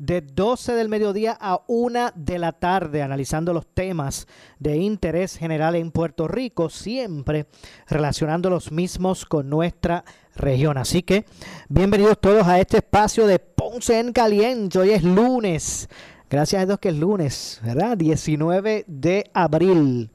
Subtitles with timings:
[0.00, 4.26] de 12 del mediodía a 1 de la tarde, analizando los temas
[4.58, 7.46] de interés general en Puerto Rico, siempre
[7.86, 10.78] relacionando los mismos con nuestra región.
[10.78, 11.26] Así que
[11.68, 14.78] bienvenidos todos a este espacio de Ponce en Caliente.
[14.78, 15.90] Hoy es lunes.
[16.30, 17.98] Gracias a Dios que es lunes, ¿verdad?
[17.98, 20.10] 19 de abril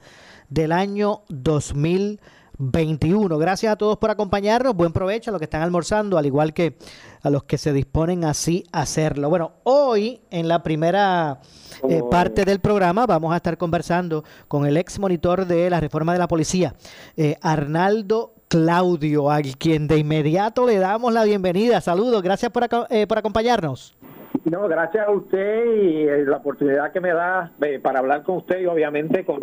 [0.50, 1.22] del año
[2.58, 3.38] 2021.
[3.38, 4.76] Gracias a todos por acompañarnos.
[4.76, 6.78] Buen provecho a los que están almorzando, al igual que
[7.22, 9.30] a los que se disponen así a hacerlo.
[9.30, 11.40] Bueno, hoy en la primera
[11.90, 16.14] eh, parte del programa vamos a estar conversando con el ex monitor de la reforma
[16.14, 16.76] de la policía,
[17.18, 21.82] eh, Arnaldo Claudio, al quien de inmediato le damos la bienvenida.
[21.82, 23.98] Saludos, gracias por, eh, por acompañarnos.
[24.44, 28.68] No, gracias a usted y la oportunidad que me da para hablar con usted y
[28.68, 29.40] obviamente con,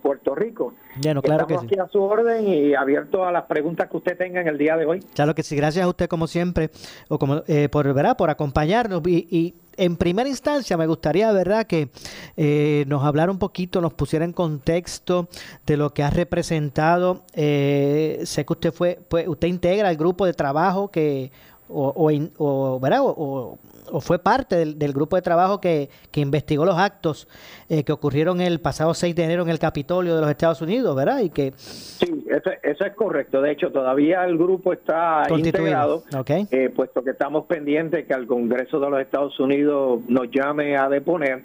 [0.00, 0.74] Puerto Rico.
[1.02, 1.74] Bueno, claro Estamos que sí.
[1.74, 4.76] aquí a su orden y abierto a las preguntas que usted tenga en el día
[4.76, 5.00] de hoy.
[5.14, 6.70] Claro que sí, gracias a usted como siempre
[7.08, 8.16] o como eh, por ¿verdad?
[8.16, 11.88] por acompañarnos y, y, en primera instancia me gustaría verdad que
[12.36, 15.28] eh, nos hablara un poquito, nos pusiera en contexto
[15.64, 17.22] de lo que ha representado.
[17.32, 21.32] Eh, sé que usted fue, pues usted integra el grupo de trabajo que
[21.72, 23.00] o, o, o, ¿verdad?
[23.02, 23.58] o,
[23.92, 27.28] o fue parte del, del, grupo de trabajo que, que investigó los actos
[27.68, 30.94] eh, que ocurrieron el pasado 6 de enero en el Capitolio de los Estados Unidos,
[30.96, 31.20] ¿verdad?
[31.20, 33.40] Y que Sí, eso, eso es correcto.
[33.42, 36.46] De hecho, todavía el grupo está integrado, okay.
[36.50, 40.88] eh, puesto que estamos pendientes que al Congreso de los Estados Unidos nos llame a
[40.88, 41.42] deponer.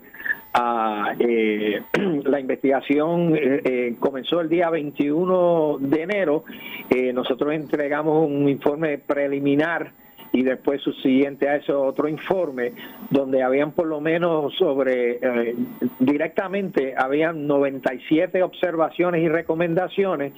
[0.58, 1.82] Uh, eh,
[2.24, 6.46] la investigación eh, eh, comenzó el día 21 de enero.
[6.90, 9.92] Eh, nosotros entregamos un informe preliminar
[10.32, 12.74] y después subsiguiente a eso otro informe
[13.10, 15.56] donde habían por lo menos sobre eh,
[16.00, 20.34] directamente habían 97 observaciones y recomendaciones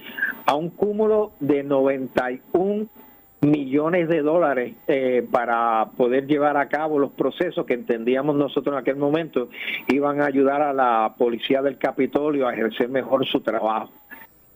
[0.46, 2.86] a un cúmulo de 91
[3.40, 8.80] millones de dólares eh, para poder llevar a cabo los procesos que entendíamos nosotros en
[8.80, 9.48] aquel momento
[9.88, 13.92] iban a ayudar a la policía del Capitolio a ejercer mejor su trabajo.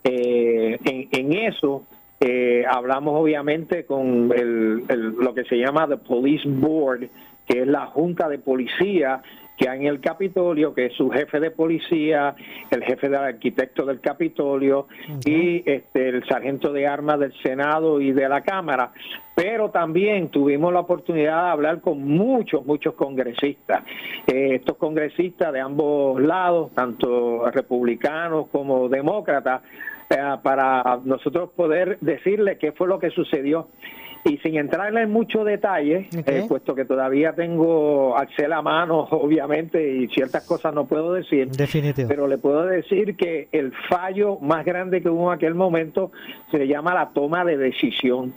[0.04, 1.84] Eh, en, en eso
[2.24, 7.08] eh, hablamos obviamente con el, el, lo que se llama the Police Board,
[7.46, 9.22] que es la Junta de Policía
[9.56, 12.34] que hay en el Capitolio, que es su jefe de policía,
[12.70, 14.88] el jefe del arquitecto del Capitolio
[15.24, 18.92] y este, el sargento de armas del Senado y de la Cámara.
[19.34, 23.84] Pero también tuvimos la oportunidad de hablar con muchos, muchos congresistas.
[24.26, 29.62] Eh, estos congresistas de ambos lados, tanto republicanos como demócratas,
[30.42, 33.68] para nosotros poder decirle qué fue lo que sucedió.
[34.24, 36.36] Y sin entrar en mucho detalle, okay.
[36.36, 41.50] eh, puesto que todavía tengo Axel a mano, obviamente, y ciertas cosas no puedo decir,
[41.50, 42.08] Definitivo.
[42.08, 46.12] pero le puedo decir que el fallo más grande que hubo en aquel momento
[46.52, 48.32] se llama la toma de decisión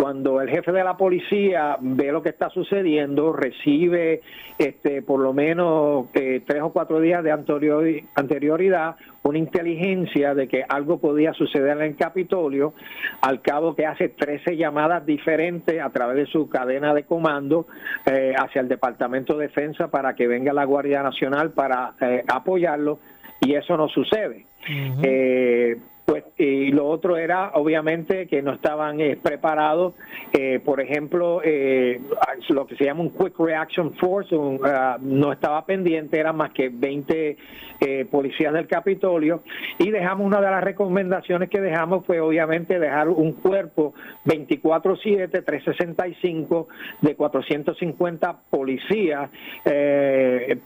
[0.00, 4.20] cuando el jefe de la policía ve lo que está sucediendo, recibe
[4.56, 8.94] este, por lo menos eh, tres o cuatro días de anterior, anterioridad
[9.24, 12.74] una inteligencia de que algo podía suceder en el Capitolio,
[13.22, 17.66] al cabo que hace 13 llamadas diferentes a través de su cadena de comando
[18.06, 23.00] eh, hacia el Departamento de Defensa para que venga la Guardia Nacional para eh, apoyarlo,
[23.40, 24.46] y eso no sucede.
[24.68, 25.80] Uh -huh.
[26.08, 29.92] Pues, y lo otro era, obviamente, que no estaban eh, preparados,
[30.32, 32.00] eh, por ejemplo, eh,
[32.48, 36.52] lo que se llama un Quick Reaction Force, un, uh, no estaba pendiente, eran más
[36.52, 37.36] que 20
[38.10, 39.42] policías del Capitolio,
[39.78, 43.94] y dejamos una de las recomendaciones que dejamos fue, obviamente, dejar un cuerpo
[44.24, 46.68] 24-7, 365
[47.02, 49.30] de 450 policías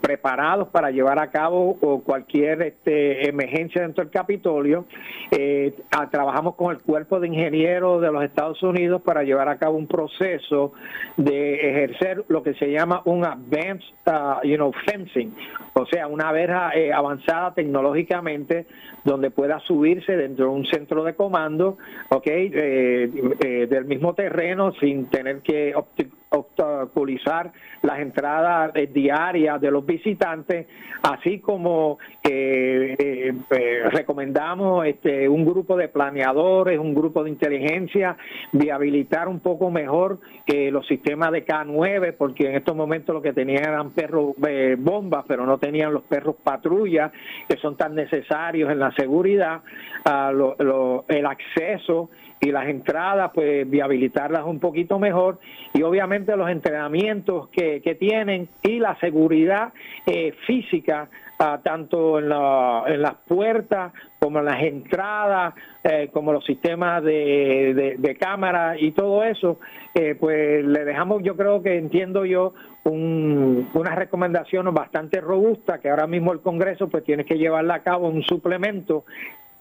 [0.00, 4.86] preparados para llevar a cabo cualquier este, emergencia dentro del Capitolio.
[5.34, 5.74] Eh, eh,
[6.10, 9.86] trabajamos con el cuerpo de ingenieros de los Estados Unidos para llevar a cabo un
[9.86, 10.74] proceso
[11.16, 15.34] de ejercer lo que se llama un advanced, uh, you know, fencing,
[15.72, 18.66] o sea, una verja eh, avanzada tecnológicamente
[19.04, 21.78] donde pueda subirse dentro de un centro de comando,
[22.10, 22.26] ¿ok?
[22.26, 25.72] Eh, del mismo terreno sin tener que
[26.32, 27.52] obstaculizar
[27.82, 30.66] las entradas diarias de los visitantes,
[31.02, 31.98] así como
[33.90, 38.16] recomendamos este, un grupo de planeadores, un grupo de inteligencia,
[38.52, 43.32] viabilitar un poco mejor eh, los sistemas de K9, porque en estos momentos lo que
[43.32, 47.12] tenían eran perros eh, bombas, pero no tenían los perros patrulla,
[47.48, 49.62] que son tan necesarios en la seguridad,
[50.04, 52.10] el acceso
[52.42, 55.38] y las entradas, pues viabilitarlas un poquito mejor.
[55.72, 59.72] Y obviamente los entrenamientos que, que tienen y la seguridad
[60.06, 61.08] eh, física
[61.62, 68.16] tanto en, en, las puertas como en las entradas, eh, como los sistemas de, de,
[68.16, 69.58] cámara y todo eso,
[69.94, 72.54] eh, pues le dejamos, yo creo que entiendo yo,
[72.84, 77.82] un, una recomendación bastante robusta que ahora mismo el Congreso pues tiene que llevarla a
[77.82, 79.04] cabo un suplemento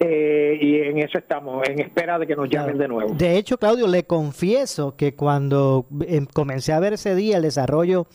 [0.04, 3.14] eh, y en eso estamos, en espera de que nos llamen de nuevo.
[3.14, 8.08] De hecho, Claudio, le confieso que cuando em, comencé a ver ese día el desarrollo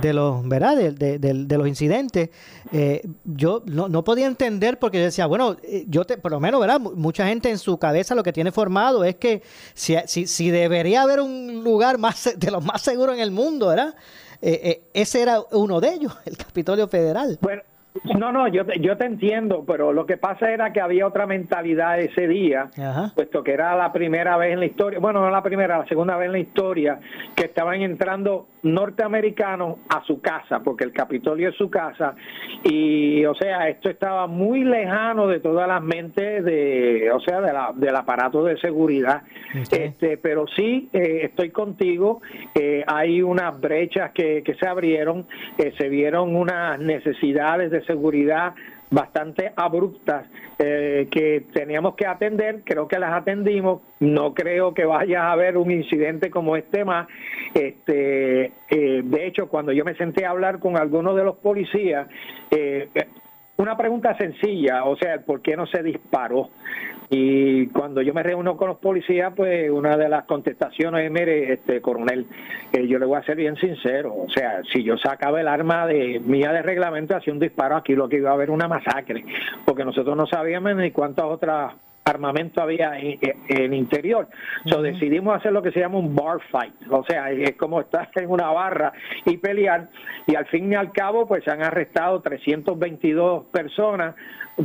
[0.00, 0.76] de los, ¿verdad?
[0.76, 2.30] De, de, los incidentes,
[2.72, 6.40] eh, yo no, no, podía entender porque yo decía, bueno, eh, yo te, por lo
[6.40, 6.80] menos, ¿verdad?
[6.80, 9.42] Mucha gente en su cabeza lo que tiene formado es que
[9.74, 13.68] si, si, si debería haber un lugar más de los más seguros en el mundo,
[13.68, 13.94] ¿verdad?
[14.40, 17.38] ese era uno de ellos, el Capitolio Federal.
[17.42, 17.62] Bueno,
[18.18, 21.26] no, no, yo te, yo te entiendo, pero lo que pasa era que había otra
[21.26, 22.70] mentalidad ese día,
[23.14, 26.16] puesto que era la primera vez en la historia, bueno, no la primera, la segunda
[26.16, 27.00] vez en la historia,
[27.34, 32.14] que estaban entrando norteamericanos a su casa, porque el Capitolio es su casa,
[32.62, 37.52] y o sea, esto estaba muy lejano de todas las mentes de, o sea, de
[37.52, 39.22] la, del aparato de seguridad.
[39.54, 42.20] Este, pero sí, eh, estoy contigo,
[42.54, 45.26] eh, hay unas brechas que, que se abrieron,
[45.58, 48.54] eh, se vieron unas necesidades de seguridad
[48.90, 50.26] bastante abruptas
[50.58, 55.56] eh, que teníamos que atender, creo que las atendimos, no creo que vaya a haber
[55.56, 57.08] un incidente como este más.
[57.54, 62.08] Este, eh, de hecho, cuando yo me senté a hablar con algunos de los policías,
[62.50, 62.88] eh,
[63.58, 66.50] una pregunta sencilla, o sea, ¿por qué no se disparó?
[67.08, 71.52] Y cuando yo me reúno con los policías, pues una de las contestaciones es, mire,
[71.52, 72.26] este coronel,
[72.72, 75.86] eh, yo le voy a ser bien sincero, o sea, si yo sacaba el arma
[75.86, 79.24] de mía de reglamento, hacía un disparo aquí, lo que iba a haber una masacre,
[79.64, 81.74] porque nosotros no sabíamos ni cuántas otras
[82.06, 83.18] armamento había en,
[83.48, 84.28] el interior.
[84.66, 88.08] So, decidimos hacer lo que se llama un bar fight, o sea, es como estar
[88.14, 88.92] en una barra
[89.24, 89.88] y pelear,
[90.26, 94.14] y al fin y al cabo, pues se han arrestado 322 personas,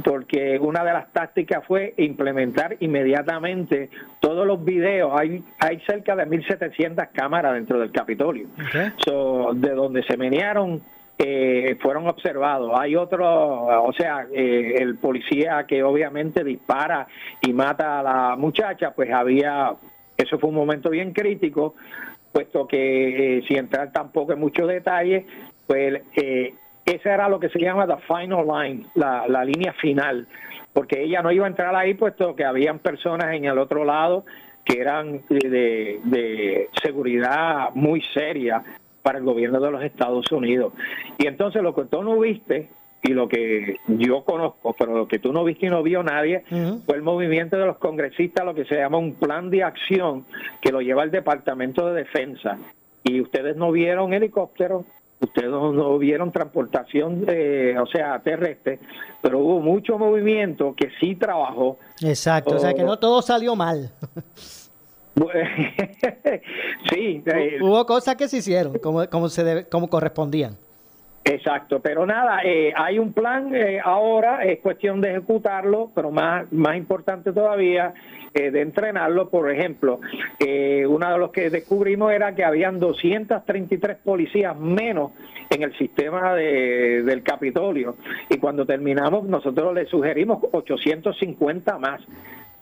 [0.03, 3.89] porque una de las tácticas fue implementar inmediatamente
[4.19, 5.11] todos los videos.
[5.19, 10.81] Hay, hay cerca de 1.700 cámaras dentro del Capitolio, de donde se menearon
[11.23, 12.71] eh, fueron observados.
[12.73, 17.07] Hay otro, o sea, eh, el policía que obviamente dispara
[17.41, 19.71] y mata a la muchacha, pues había,
[20.17, 21.75] eso fue un momento bien crítico,
[22.31, 25.25] puesto que eh, sin entrar tampoco en muchos detalles,
[25.67, 26.01] pues
[26.85, 30.27] esa era lo que se llama the final line, la, la línea final,
[30.73, 34.25] porque ella no iba a entrar ahí, puesto que habían personas en el otro lado
[34.65, 38.63] que eran de, de seguridad muy seria
[39.01, 40.73] para el gobierno de los Estados Unidos.
[41.17, 42.69] Y entonces lo que tú no viste
[43.03, 46.43] y lo que yo conozco, pero lo que tú no viste y no vio nadie,
[46.85, 50.25] fue el movimiento de los congresistas, lo que se llama un plan de acción
[50.61, 52.59] que lo lleva el Departamento de Defensa.
[53.03, 54.85] Y ustedes no vieron helicópteros,
[55.19, 58.79] ustedes no vieron transportación, de, o sea, terrestre,
[59.21, 61.79] pero hubo mucho movimiento que sí trabajó.
[62.01, 63.91] Exacto, o sea que no todo salió mal.
[66.89, 67.23] sí.
[67.25, 70.57] Eh, hubo cosas que se hicieron como, como, se debe, como correspondían.
[71.23, 76.51] Exacto, pero nada, eh, hay un plan eh, ahora, es cuestión de ejecutarlo, pero más,
[76.51, 77.93] más importante todavía,
[78.33, 79.29] de entrenarlo.
[79.29, 79.99] Por ejemplo,
[80.39, 85.11] uno de los que descubrimos era que habían 233 policías menos
[85.49, 87.97] en el sistema de, del Capitolio
[88.29, 92.01] y cuando terminamos nosotros le sugerimos 850 más.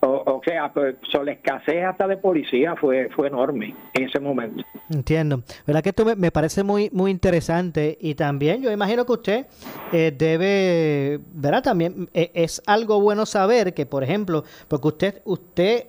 [0.02, 4.64] O, sea, pues, la escasez hasta de policía fue, fue enorme en ese momento.
[4.90, 5.44] Entiendo.
[5.68, 7.98] ¿Verdad que esto me, parece muy, muy interesante?
[8.00, 9.48] Y también yo imagino que usted
[9.92, 11.64] eh, debe, ¿verdad?
[11.64, 15.88] También eh, es algo bueno saber que, por ejemplo, porque usted, usted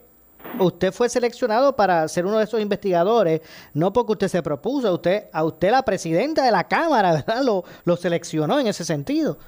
[0.59, 3.43] usted fue seleccionado para ser uno de esos investigadores,
[3.75, 7.45] no porque usted se propuso, usted, a usted la presidenta de la Cámara, ¿verdad?
[7.45, 9.39] Lo, lo seleccionó en ese sentido.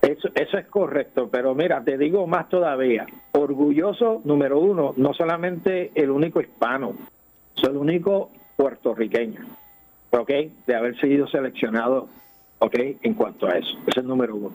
[0.00, 3.06] Eso, eso es correcto, pero mira, te digo más todavía.
[3.32, 6.94] orgulloso, número uno, no solamente el único hispano,
[7.54, 9.40] soy el único puertorriqueño,
[10.10, 10.30] ¿ok?
[10.66, 12.08] De haber sido seleccionado,
[12.60, 12.76] ¿ok?
[13.02, 13.76] En cuanto a eso.
[13.82, 14.52] Ese es el número uno.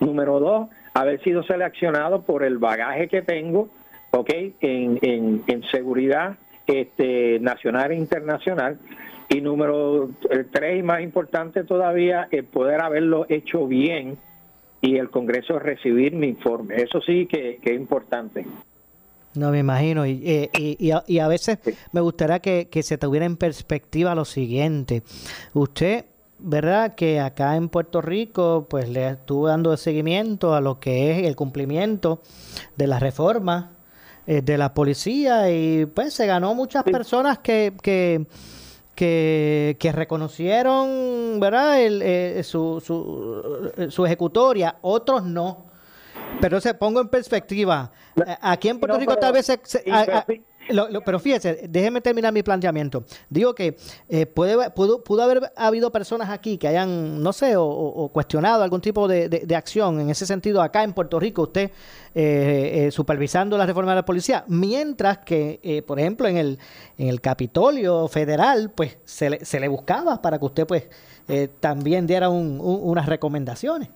[0.00, 3.68] Número dos, haber sido seleccionado por el bagaje que tengo,
[4.12, 4.30] ¿ok?
[4.60, 8.78] En, en, en seguridad este, nacional e internacional.
[9.28, 10.10] Y número
[10.50, 14.18] tres, y más importante todavía, el poder haberlo hecho bien
[14.80, 16.76] y el Congreso recibir mi informe.
[16.76, 18.46] Eso sí que, es importante.
[19.34, 20.06] No me imagino.
[20.06, 21.58] Y, eh, y, y, a, veces
[21.92, 25.02] me gustaría que, se tuviera en perspectiva lo siguiente.
[25.52, 26.06] Usted,
[26.38, 26.94] ¿verdad?
[26.94, 31.36] Que acá en Puerto Rico, pues le estuvo dando seguimiento a lo que es el
[31.36, 32.22] cumplimiento
[32.76, 33.72] de la reforma
[34.26, 38.26] eh, de la policía y pues se ganó muchas personas que, que
[39.00, 41.80] que, reconocieron ¿verdad?
[41.80, 45.70] El, eh, su, su, su, ejecutoria, otros no.
[46.40, 47.90] Pero se pongo en perspectiva.
[48.42, 49.84] Aquí en Puerto Rico tal vez se,
[51.04, 53.04] pero fíjese, déjeme terminar mi planteamiento.
[53.28, 53.76] Digo que
[54.08, 58.80] eh, puede, pudo, pudo, haber habido personas aquí que hayan, no sé, o, cuestionado algún
[58.80, 61.70] tipo de, acción en ese sentido acá en Puerto Rico, usted
[62.14, 66.58] eh, eh, supervisando la reforma de la policía, mientras que, por ejemplo, en el,
[66.98, 70.88] en el Capitolio Federal, pues se le, se le buscaba para que usted pues
[71.60, 73.88] también diera unas recomendaciones.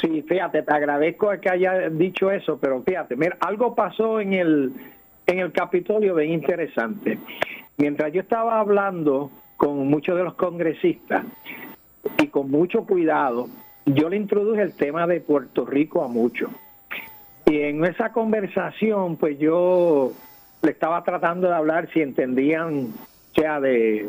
[0.00, 4.72] Sí, fíjate, te agradezco que haya dicho eso, pero fíjate, mira, algo pasó en el
[5.30, 7.18] en el Capitolio bien interesante.
[7.76, 11.24] Mientras yo estaba hablando con muchos de los congresistas
[12.18, 13.48] y con mucho cuidado,
[13.86, 16.50] yo le introduje el tema de Puerto Rico a muchos.
[17.46, 20.12] Y en esa conversación, pues yo
[20.62, 22.88] le estaba tratando de hablar si entendían,
[23.34, 24.08] sea de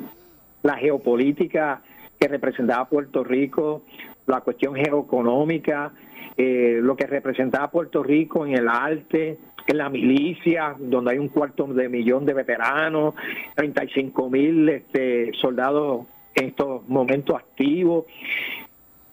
[0.64, 1.82] la geopolítica
[2.20, 3.84] que representaba Puerto Rico,
[4.28, 5.92] la cuestión geoeconómica,
[6.38, 9.38] eh, lo que representaba Puerto Rico en el arte,
[9.68, 13.16] en la milicia, donde hay un cuarto de millón de veteranos,
[13.56, 18.06] 35 mil este, soldados en estos momentos activos.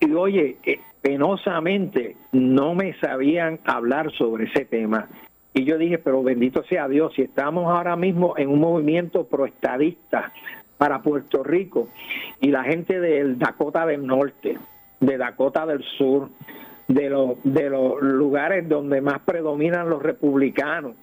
[0.00, 5.08] Y oye, eh, penosamente no me sabían hablar sobre ese tema.
[5.54, 10.32] Y yo dije, pero bendito sea Dios, si estamos ahora mismo en un movimiento proestadista
[10.76, 11.88] para Puerto Rico
[12.40, 14.58] y la gente del Dakota del Norte,
[15.00, 16.30] de Dakota del Sur,
[16.88, 20.94] de los, de los lugares donde más predominan los republicanos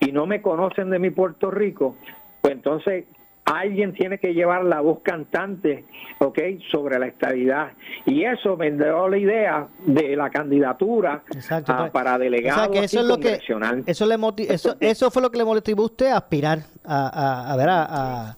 [0.00, 1.96] y no me conocen de mi Puerto Rico,
[2.40, 3.04] pues entonces
[3.44, 5.84] alguien tiene que llevar la voz cantante,
[6.18, 6.38] ¿ok?
[6.70, 7.72] Sobre la estabilidad.
[8.04, 11.48] Y eso me dio la idea de la candidatura pues,
[11.92, 13.38] para delegado eso es lo que
[13.86, 14.16] eso, le
[14.48, 18.36] eso, eso fue lo que le motivó a usted a aspirar a, a, ver a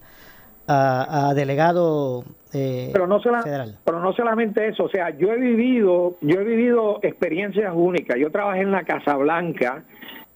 [0.69, 3.19] a, delegado eh, pero no
[3.83, 8.17] pero no solamente eso o sea yo he vivido yo he vivido experiencias únicas.
[8.17, 9.83] Yo trabajé en la Casa Blanca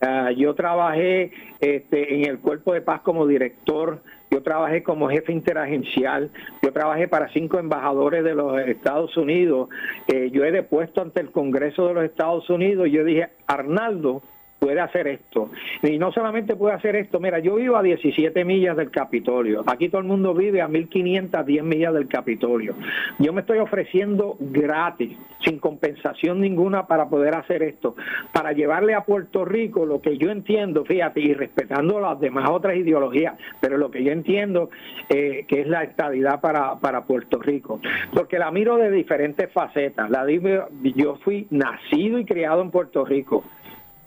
[0.02, 4.02] ah, yo trabajé este, en el cuerpo de paz como director
[4.34, 6.32] yo trabajé como jefe interagencial,
[6.64, 9.70] yo trabajé para cinco embajadores de los Estados Unidos,
[10.08, 14.24] eh, yo he depuesto ante el Congreso de los Estados Unidos, yo dije, Arnaldo,
[14.64, 15.50] puede hacer esto.
[15.82, 19.90] Y no solamente puede hacer esto, mira, yo vivo a 17 millas del Capitolio, aquí
[19.90, 22.76] todo el mundo vive a 1510 millas del Capitolio.
[23.20, 27.96] Yo me estoy ofreciendo gratis, sin compensación ninguna para poder hacer esto,
[28.32, 32.78] para llevarle a Puerto Rico lo que yo entiendo, fíjate, y respetando las demás otras
[32.78, 34.70] ideologías, pero lo que yo entiendo
[35.10, 37.82] eh, que es la estabilidad para, para Puerto Rico,
[38.14, 40.10] porque la miro de diferentes facetas.
[40.10, 40.24] La
[40.96, 43.44] yo fui nacido y criado en Puerto Rico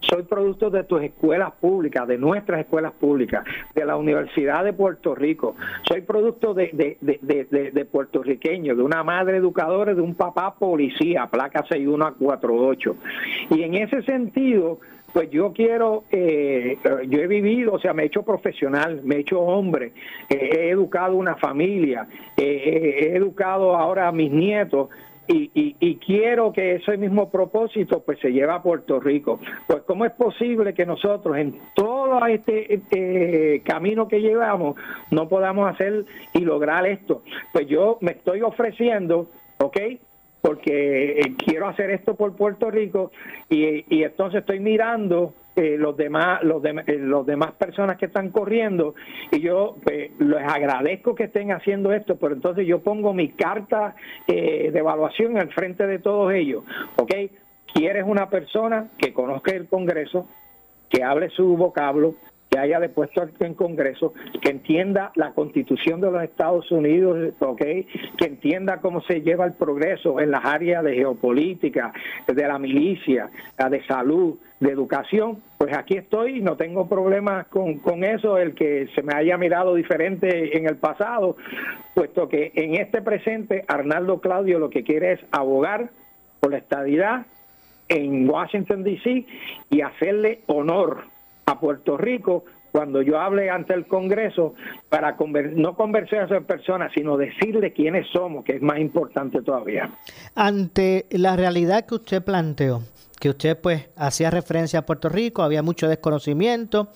[0.00, 5.14] soy producto de tus escuelas públicas, de nuestras escuelas públicas, de la Universidad de Puerto
[5.14, 5.56] Rico.
[5.88, 11.64] Soy producto de, de, de, puertorriqueños, de una madre educadora, de un papá policía, placa
[11.68, 12.96] 6148.
[13.50, 14.78] Y en ese sentido,
[15.12, 19.20] pues yo quiero, eh, yo he vivido, o sea, me he hecho profesional, me he
[19.20, 19.92] hecho hombre,
[20.28, 24.90] eh, he educado una familia, eh, he educado ahora a mis nietos
[25.28, 29.40] y, quiero que ese mismo propósito pues se lleve a Puerto Rico.
[29.66, 34.76] Pues cómo es posible que nosotros en todo este, este camino que llevamos
[35.10, 37.22] no podamos hacer y lograr esto.
[37.52, 39.28] Pues yo me estoy ofreciendo,
[39.58, 39.76] ¿ok?
[40.40, 43.10] Porque eh, quiero hacer esto por Puerto Rico
[43.48, 48.28] y, y entonces estoy mirando eh, los demás los, eh, los demás personas que están
[48.28, 48.94] corriendo
[49.32, 53.96] y yo pues, les agradezco que estén haciendo esto pero entonces yo pongo mi carta
[54.26, 56.62] eh, de evaluación al frente de todos ellos
[56.96, 57.10] ok
[57.72, 60.28] quieres una persona que conozca el Congreso
[60.90, 62.16] que hable su vocablo
[62.56, 67.86] que haya depuesto en Congreso, que entienda la constitución de los Estados Unidos, ¿okay?
[68.16, 71.92] que entienda cómo se lleva el progreso en las áreas de geopolítica,
[72.26, 78.04] de la milicia, de salud, de educación, pues aquí estoy, no tengo problemas con, con
[78.04, 81.36] eso, el que se me haya mirado diferente en el pasado,
[81.94, 85.90] puesto que en este presente Arnaldo Claudio lo que quiere es abogar
[86.40, 87.26] por la estadidad
[87.90, 89.26] en Washington, D.C.
[89.68, 91.15] y hacerle honor
[91.46, 94.54] a Puerto Rico cuando yo hable ante el Congreso
[94.90, 95.16] para
[95.54, 99.90] no conversar a esas personas, sino decirle quiénes somos, que es más importante todavía.
[100.34, 102.82] Ante la realidad que usted planteó,
[103.18, 106.90] que usted pues hacía referencia a Puerto Rico, había mucho desconocimiento,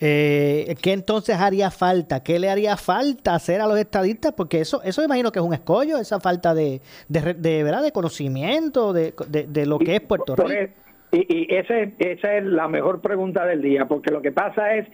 [0.00, 2.22] eh, ¿Qué entonces haría falta?
[2.22, 4.32] ¿Qué le haría falta hacer a los estadistas?
[4.32, 7.82] Porque eso, eso imagino que es un escollo, esa falta de, de, ¿verdad?
[7.82, 10.72] de conocimiento de, de, lo que es Puerto Rico.
[11.12, 14.86] Y, y ese, esa es la mejor pregunta del día, porque lo que pasa es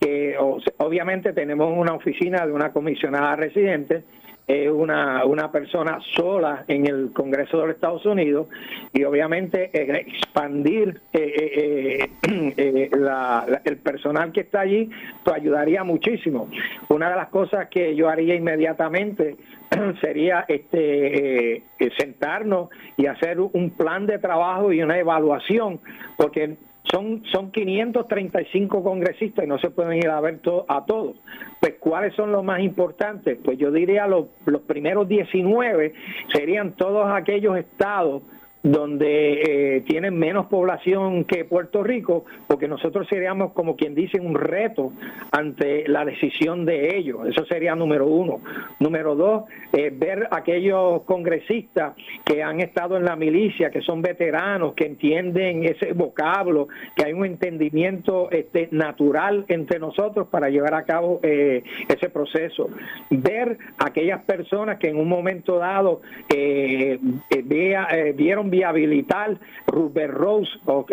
[0.00, 0.36] que
[0.78, 4.04] obviamente tenemos una oficina de una comisionada residente
[4.46, 8.46] es una, una persona sola en el Congreso de los Estados Unidos
[8.92, 14.88] y obviamente eh, expandir eh, eh, el personal que está allí
[15.24, 16.48] pues ayudaría muchísimo.
[16.88, 19.36] Una de las cosas que yo haría inmediatamente
[20.00, 21.64] sería este
[21.98, 25.80] sentarnos y hacer un plan de trabajo y una evaluación
[26.16, 26.56] porque
[26.90, 31.16] son, son 535 congresistas y no se pueden ir a ver a todos.
[31.60, 33.38] Pues, ¿cuáles son los más importantes?
[33.44, 35.94] Pues yo diría los, los primeros 19
[36.32, 38.22] serían todos aquellos estados
[38.66, 44.34] donde eh, tienen menos población que Puerto Rico, porque nosotros seríamos, como quien dice, un
[44.34, 44.92] reto
[45.30, 47.28] ante la decisión de ellos.
[47.28, 48.40] Eso sería número uno.
[48.80, 51.94] Número dos, eh, ver aquellos congresistas
[52.24, 57.12] que han estado en la milicia, que son veteranos, que entienden ese vocablo, que hay
[57.12, 62.68] un entendimiento este, natural entre nosotros para llevar a cabo eh, ese proceso.
[63.10, 70.92] Ver aquellas personas que en un momento dado vea, vieron habilitar Rupert Rose, ¿ok?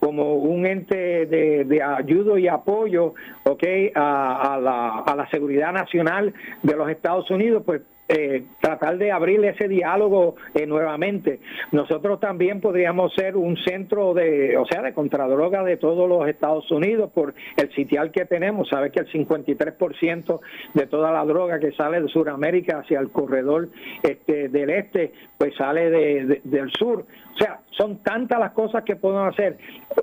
[0.00, 3.64] Como un ente de, de ayuda y apoyo, ¿ok?
[3.94, 9.44] A, la, a la seguridad nacional de los Estados Unidos, pues eh, tratar de abrir
[9.44, 11.40] ese diálogo eh, nuevamente.
[11.72, 16.70] Nosotros también podríamos ser un centro de, o sea, de contradroga de todos los Estados
[16.70, 18.70] Unidos por el sitial que tenemos.
[18.70, 20.40] Sabes que el 53%
[20.72, 23.68] de toda la droga que sale de Sudamérica hacia el corredor
[24.02, 27.04] este, del este, pues sale del sur.
[27.34, 29.58] O sea, son tantas las cosas que podemos hacer.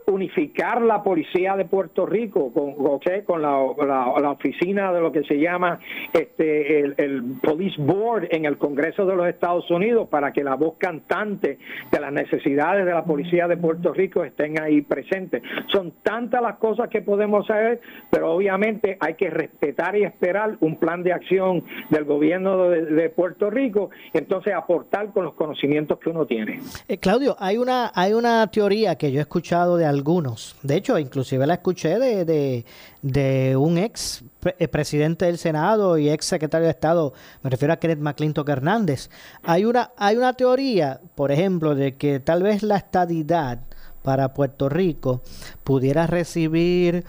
[0.06, 5.80] Unificar la policía de Puerto Rico con, con la, oficina de lo que se llama
[6.14, 7.95] este, el, el Police Board
[8.30, 11.58] en el Congreso de los Estados Unidos para que la voz cantante
[11.92, 15.42] de las necesidades de la policía de Puerto Rico estén ahí presentes.
[15.72, 20.78] Son tantas las cosas que podemos hacer, pero obviamente hay que respetar y esperar un
[20.78, 26.26] plan de acción del gobierno de, Puerto Rico entonces aportar con los conocimientos que uno
[26.26, 26.60] tiene.
[26.88, 30.98] Eh, Claudio, hay una, hay una teoría que yo he escuchado de algunos, de hecho,
[30.98, 32.66] inclusive la escuché de, de,
[33.06, 34.24] un ex
[34.58, 37.14] eh, presidente del Senado y ex secretario de Estado,
[37.44, 39.10] me refiero a Kenneth McClintock Hernández.
[39.44, 43.60] Hay una, hay una teoría, por ejemplo, de que tal vez la estadidad
[44.02, 45.22] para Puerto Rico
[45.64, 47.06] pudiera recibir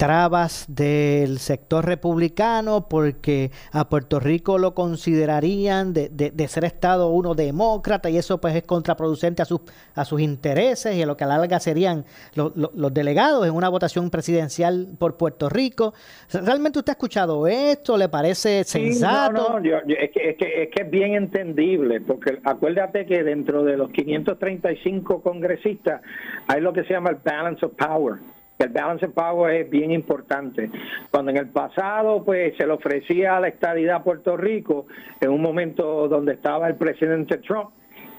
[0.00, 7.34] trabas del sector republicano porque a Puerto Rico lo considerarían de, de, ser Estado uno
[7.34, 9.60] demócrata y eso pues es contraproducente a sus,
[9.94, 13.68] a sus intereses y a lo que a la larga serían los delegados en una
[13.68, 15.92] votación presidencial por Puerto Rico.
[16.32, 17.98] ¿Realmente usted ha escuchado esto?
[17.98, 19.60] ¿Le parece sensato?
[19.60, 23.64] no, no, es, que, es, que, es que es bien entendible porque acuérdate que dentro
[23.64, 26.00] de los 535 congresistas
[26.46, 28.18] hay lo que se llama el balance of power
[28.64, 30.70] el balance power es bien importante.
[31.10, 34.86] Cuando en el pasado pues se le ofrecía la estadidad a Puerto Rico,
[35.20, 37.70] en un momento donde estaba el presidente Trump,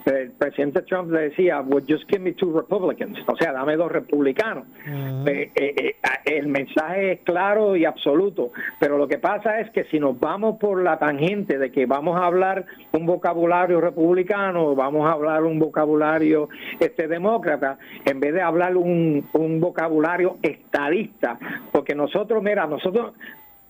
[0.06, 3.92] el presidente Trump le decía, well, just give me two Republicans, o sea, dame dos
[3.92, 4.66] republicanos.
[4.86, 9.84] Eh, eh, eh, el mensaje es claro y absoluto, pero lo que pasa es que
[9.86, 15.08] si nos vamos por la tangente de que vamos a hablar un vocabulario republicano, vamos
[15.08, 21.38] a hablar un vocabulario este demócrata, en vez de hablar un, un vocabulario estadista,
[21.72, 23.14] porque nosotros, mira, nosotros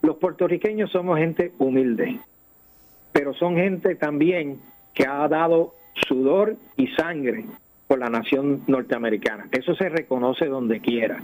[0.01, 2.19] los puertorriqueños somos gente humilde,
[3.11, 4.59] pero son gente también
[4.93, 5.73] que ha dado
[6.07, 7.45] sudor y sangre
[7.87, 9.47] por la nación norteamericana.
[9.51, 11.21] Eso se reconoce donde quiera.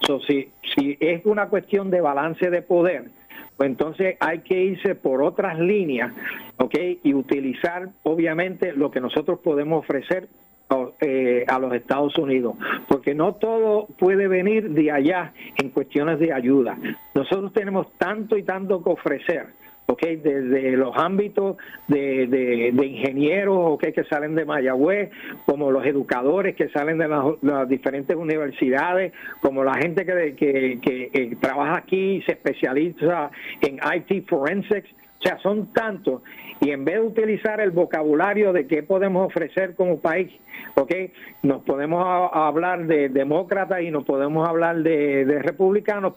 [0.00, 3.10] So, si, si es una cuestión de balance de poder,
[3.56, 6.12] pues entonces hay que irse por otras líneas.
[7.02, 10.28] Y utilizar, obviamente, lo que nosotros podemos ofrecer
[11.00, 12.56] eh, a los Estados Unidos,
[12.88, 16.76] porque no todo puede venir de allá en cuestiones de ayuda.
[17.14, 19.46] Nosotros tenemos tanto y tanto que ofrecer
[19.86, 21.56] okay, desde los ámbitos
[21.88, 25.10] de, de, ingenieros okay, que salen de Mayagüez,
[25.44, 31.10] como los educadores que salen de las, diferentes universidades, como la gente que, que, que,
[31.10, 34.88] que trabaja aquí y se especializa en IT forensics.
[35.18, 36.22] O sea, son tantos
[36.60, 40.32] y en vez de utilizar el vocabulario de qué podemos ofrecer como país,
[40.74, 40.92] ¿ok?
[41.42, 46.14] Nos podemos hablar de demócratas y nos podemos hablar de, republicanos,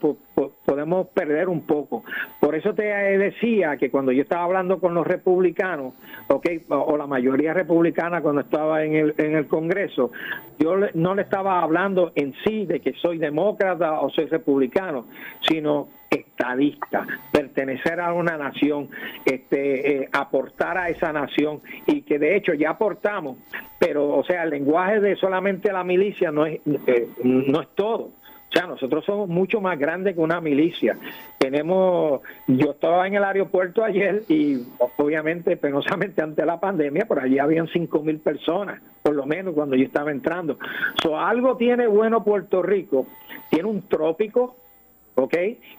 [0.65, 2.03] podemos perder un poco.
[2.39, 5.93] Por eso te decía que cuando yo estaba hablando con los republicanos,
[6.27, 6.47] ¿ok?
[6.69, 10.11] O la mayoría republicana cuando estaba en el, en el Congreso,
[10.57, 15.05] yo no le estaba hablando en sí de que soy demócrata o soy republicano,
[15.41, 18.89] sino estadista, pertenecer a una nación,
[19.25, 23.37] este, eh, aportar a esa nación y que de hecho ya aportamos,
[23.77, 28.11] pero o sea, el lenguaje de solamente la milicia no es, eh, no es todo.
[28.49, 30.97] O sea, nosotros somos mucho más grandes que una milicia.
[31.37, 34.57] Tenemos, yo estaba en el aeropuerto ayer y
[34.97, 39.75] obviamente, penosamente ante la pandemia, por allí habían cinco mil personas, por lo menos cuando
[39.75, 40.57] yo estaba entrando.
[41.03, 43.05] So, algo tiene bueno Puerto Rico,
[43.51, 44.55] tiene un trópico,
[45.19, 45.33] ¿ok?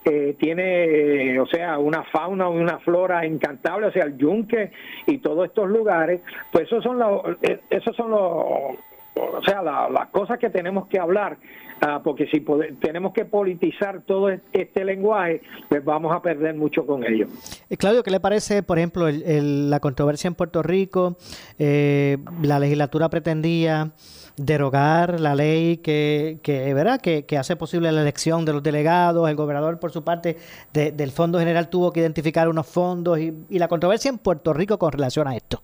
[0.04, 4.70] Eh, tiene, o sea, una fauna y una flora encantable, o sea, el yunque
[5.06, 6.20] y todos estos lugares,
[6.52, 8.78] pues esos son los, eh, esos son los,
[9.14, 11.38] o sea, las cosas que tenemos que hablar,
[11.80, 12.44] ah, porque si
[12.80, 17.26] tenemos que politizar todo este lenguaje, pues vamos a perder mucho con ello.
[17.68, 21.16] Eh, Claudio, ¿qué le parece, por ejemplo, la controversia en Puerto Rico?
[21.58, 23.92] la legislatura pretendía
[24.40, 27.00] derogar la ley que, que, ¿verdad?
[27.00, 29.28] Que, hace posible la elección de los delegados.
[29.28, 30.38] El gobernador, por su parte,
[30.72, 34.92] del Fondo General tuvo que identificar unos fondos y, la controversia en Puerto Rico con
[34.92, 35.62] relación a esto.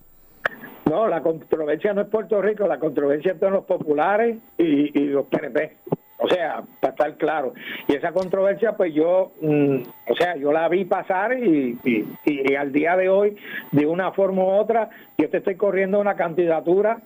[0.89, 5.77] No, la controversia no es Puerto Rico, la controversia son los populares y, los PNP.
[6.19, 7.53] O sea, para estar claro.
[7.89, 9.77] Y esa controversia, pues yo, mm,
[10.09, 13.37] o sea, yo la vi pasar y, y, y, al día de hoy,
[13.73, 17.01] de una forma u otra, yo te estoy corriendo una candidatura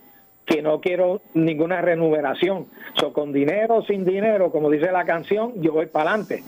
[0.44, 2.66] que no quiero ninguna remuneración.
[2.94, 6.44] So, con dinero o sin dinero, como dice la canción, yo voy para adelante.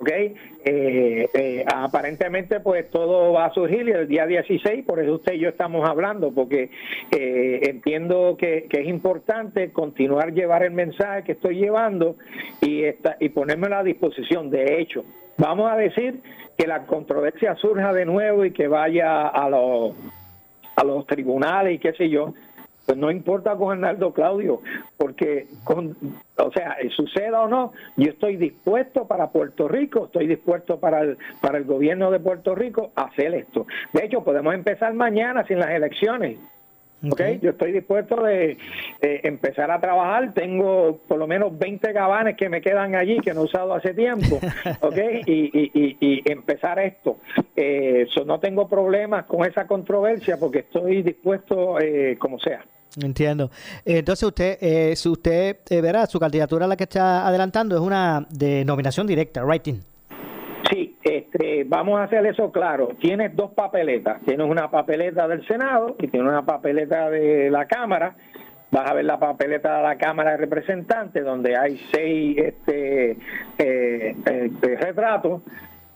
[0.00, 0.34] ¿Okay?
[0.64, 5.40] Eh, eh, aparentemente pues todo va a surgir el día 16, por eso usted y
[5.40, 6.70] yo estamos hablando, porque
[7.10, 12.16] eh, entiendo que, es importante continuar llevar el mensaje que estoy llevando
[12.62, 14.48] y, esta, y ponerme a la disposición.
[14.48, 15.04] De hecho,
[15.36, 16.20] vamos a decir
[16.56, 19.94] que la controversia surja de nuevo y que vaya a los,
[20.76, 22.32] a los tribunales y qué sé yo,
[22.90, 24.62] pues no importa con Arnaldo Claudio,
[24.96, 25.96] porque, con,
[26.36, 31.16] o sea, suceda o no, yo estoy dispuesto para Puerto Rico, estoy dispuesto para el,
[31.40, 33.68] para el gobierno de Puerto Rico a hacer esto.
[33.92, 36.38] De hecho, podemos empezar mañana sin las elecciones.
[37.08, 37.38] Okay.
[37.40, 38.58] Yo estoy dispuesto de,
[39.00, 40.34] empezar a trabajar.
[40.34, 43.94] Tengo por lo menos 20 gabanes que me quedan allí que no he usado hace
[43.94, 44.40] tiempo.
[44.80, 45.22] Okay.
[45.26, 47.18] Y, y, y, empezar esto.
[47.54, 52.64] Eh, no tengo problemas con esa controversia porque estoy dispuesto eh, como sea.
[53.02, 53.50] Entiendo.
[53.84, 58.26] Entonces usted, eh, si usted eh, verá, su candidatura la que está adelantando es una
[58.30, 59.80] de nominación directa, writing.
[60.70, 62.90] Sí, este, vamos a hacer eso claro.
[63.00, 64.20] Tienes dos papeletas.
[64.24, 68.14] Tienes una papeleta del Senado y tienes una papeleta de la Cámara.
[68.70, 73.12] Vas a ver la papeleta de la Cámara de Representantes, donde hay seis este,
[73.58, 74.50] eh, eh,
[74.80, 75.42] retratos.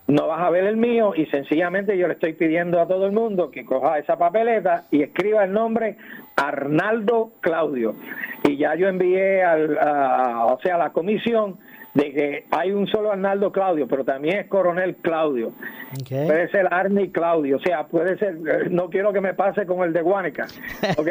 [0.07, 3.11] No vas a ver el mío y sencillamente yo le estoy pidiendo a todo el
[3.11, 5.97] mundo que coja esa papeleta y escriba el nombre
[6.35, 7.95] Arnaldo Claudio.
[8.43, 11.57] Y ya yo envié al, o sea, a la comisión
[11.95, 15.53] de que hay un solo Arnaldo Claudio, pero también es coronel Claudio.
[16.09, 19.93] Puede ser Arnie Claudio, o sea, puede ser, no quiero que me pase con el
[19.93, 20.45] de Guánica,
[20.97, 21.07] ¿ok?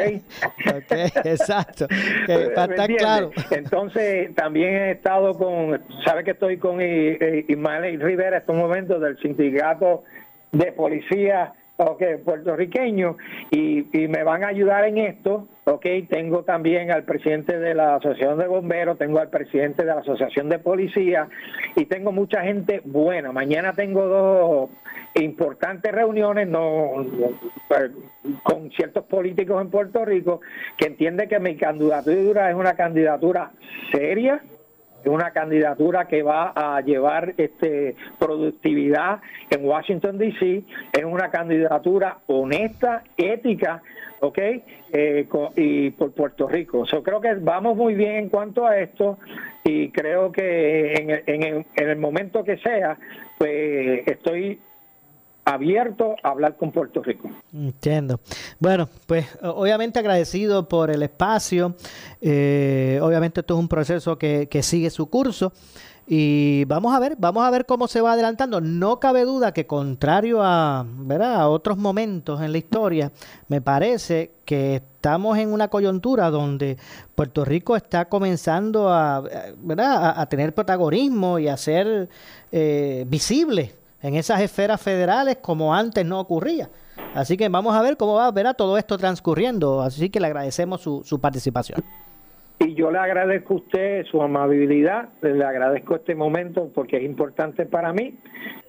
[1.25, 1.87] exacto,
[2.97, 3.31] claro.
[3.49, 9.17] Entonces, también he estado con, sabe que estoy con Ismael Rivera en estos momentos del
[9.17, 10.03] sindicato
[10.51, 13.17] de policía okay, puertorriqueño
[13.51, 15.47] y, y, me van a ayudar en esto.
[15.65, 20.01] Ok, tengo también al presidente de la Asociación de Bomberos, tengo al presidente de la
[20.01, 21.27] Asociación de Policía
[21.75, 23.31] y tengo mucha gente buena.
[23.31, 24.69] Mañana tengo dos
[25.15, 27.05] importantes reuniones no,
[27.67, 27.91] pues,
[28.43, 30.41] con ciertos políticos en Puerto Rico
[30.77, 33.51] que entienden que mi candidatura es una candidatura
[33.91, 34.43] seria,
[35.09, 40.63] una candidatura que va a llevar este productividad en Washington D.C.,
[40.93, 43.81] es una candidatura honesta, ética,
[44.19, 44.39] ¿ok?
[44.93, 46.85] Eh, y por Puerto Rico.
[46.85, 49.17] Yo creo que vamos muy bien en cuanto a esto
[49.63, 52.97] y creo que en, en, en el momento que sea,
[53.37, 54.59] pues estoy
[55.45, 57.29] abierto a hablar con Puerto Rico.
[57.53, 58.19] Entiendo.
[58.59, 61.75] Bueno, pues obviamente agradecido por el espacio.
[62.19, 65.53] Eh, obviamente esto es un proceso que, que sigue su curso.
[66.07, 68.61] Y vamos a ver, vamos a ver cómo se va adelantando.
[68.61, 71.35] No cabe duda que contrario a, ¿verdad?
[71.35, 73.11] a otros momentos en la historia,
[73.47, 76.77] me parece que estamos en una coyuntura donde
[77.15, 79.23] Puerto Rico está comenzando a,
[79.57, 80.13] ¿verdad?
[80.19, 82.07] a, tener protagonismo y a ser
[82.51, 83.73] eh, visible
[84.05, 86.69] en esas esferas federales como antes no ocurría.
[87.15, 89.81] Así que vamos a ver cómo va a todo esto transcurriendo.
[89.81, 91.83] Así que le agradecemos su, su participación.
[92.59, 97.65] Y yo le agradezco a usted su amabilidad, le agradezco este momento porque es importante
[97.65, 98.17] para mí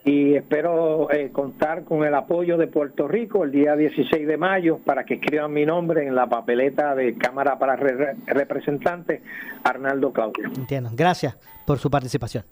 [0.05, 4.79] y espero eh, contar con el apoyo de Puerto Rico el día 16 de mayo
[4.85, 9.21] para que escriban mi nombre en la papeleta de Cámara para Representantes,
[9.63, 10.47] Arnaldo Claudio.
[10.57, 10.91] Entiendo.
[10.93, 12.45] Gracias por su participación.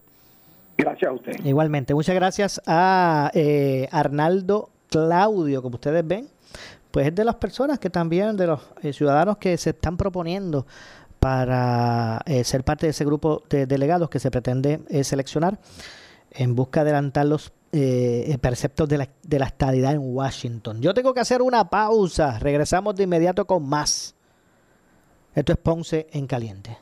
[0.77, 1.45] Gracias a usted.
[1.45, 1.95] Igualmente.
[1.95, 6.29] Muchas gracias a eh, Arnaldo Claudio, como ustedes ven
[6.95, 10.65] pues es de las personas que también, de los eh, ciudadanos que se están proponiendo
[11.19, 15.59] para eh, ser parte de ese grupo de delegados que se pretende eh, seleccionar
[16.31, 17.53] en busca de adelantar los
[18.41, 20.81] preceptos de la, de la estadidad en Washington.
[20.81, 22.39] Yo tengo que hacer una pausa.
[22.39, 24.15] Regresamos de inmediato con más.
[25.35, 26.79] Esto es Ponce en Caliente.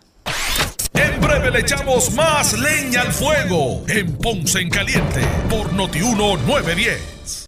[1.33, 7.47] Breve le echamos más leña al fuego en Ponce en Caliente por Notiuno 910.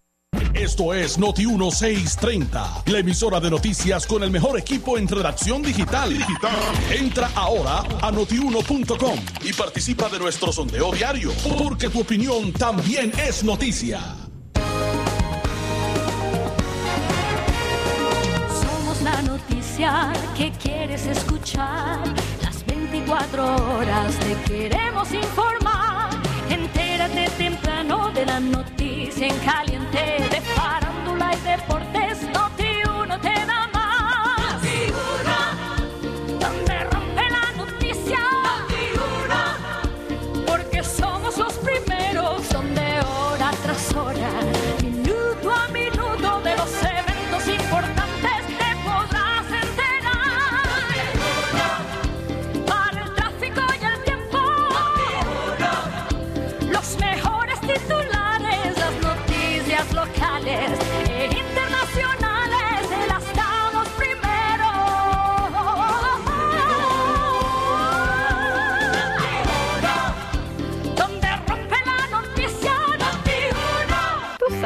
[0.54, 6.08] Esto es Noti 1630, la emisora de noticias con el mejor equipo en redacción digital.
[6.08, 6.56] digital.
[6.90, 13.44] Entra ahora a notiuno.com y participa de nuestro sondeo diario, porque tu opinión también es
[13.44, 14.00] noticia.
[18.48, 21.98] Somos la noticia que quieres escuchar.
[23.06, 26.10] Las 24 horas te queremos informar.
[26.48, 29.98] Entérate temprano de la noticia en caliente
[30.30, 32.43] de farándula y deportes.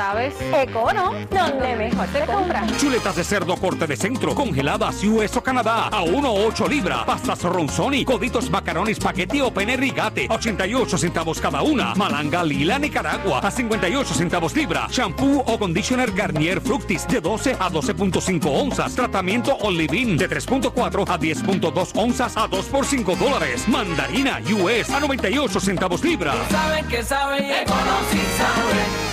[0.08, 2.66] Sabes, Econo, donde mejor se compra.
[2.78, 7.04] Chuletas de cerdo corte de centro, congeladas US o Canadá, a 1.8 libra.
[7.04, 11.94] Pastas ronzoni, coditos macaroni, espagueti o pene rigate, 88 centavos cada una.
[11.94, 14.88] Malanga lila Nicaragua, a 58 centavos libra.
[14.90, 18.94] Shampoo o conditioner Garnier Fructis, de 12 a 12.5 onzas.
[18.94, 23.68] Tratamiento Olivin, de 3.4 a 10.2 onzas, a 2 por 5 dólares.
[23.68, 26.32] Mandarina US, a 98 centavos libra.
[26.50, 29.07] Saben que saben y sí saben.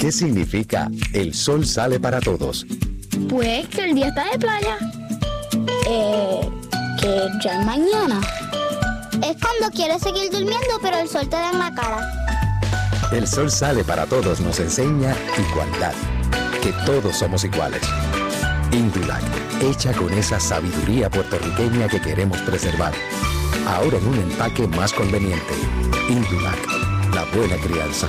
[0.00, 2.66] ¿Qué significa el sol sale para todos?
[3.28, 4.78] Pues que el día está de playa.
[5.86, 6.40] Eh,
[6.98, 8.18] que ya es mañana.
[9.22, 12.10] Es cuando quieres seguir durmiendo, pero el sol te da en la cara.
[13.12, 15.14] El sol sale para todos nos enseña
[15.50, 15.92] igualdad,
[16.62, 17.82] que todos somos iguales.
[18.72, 19.22] Indulac,
[19.60, 22.94] hecha con esa sabiduría puertorriqueña que queremos preservar.
[23.66, 25.52] Ahora en un empaque más conveniente.
[26.08, 28.08] Indulac, la buena crianza.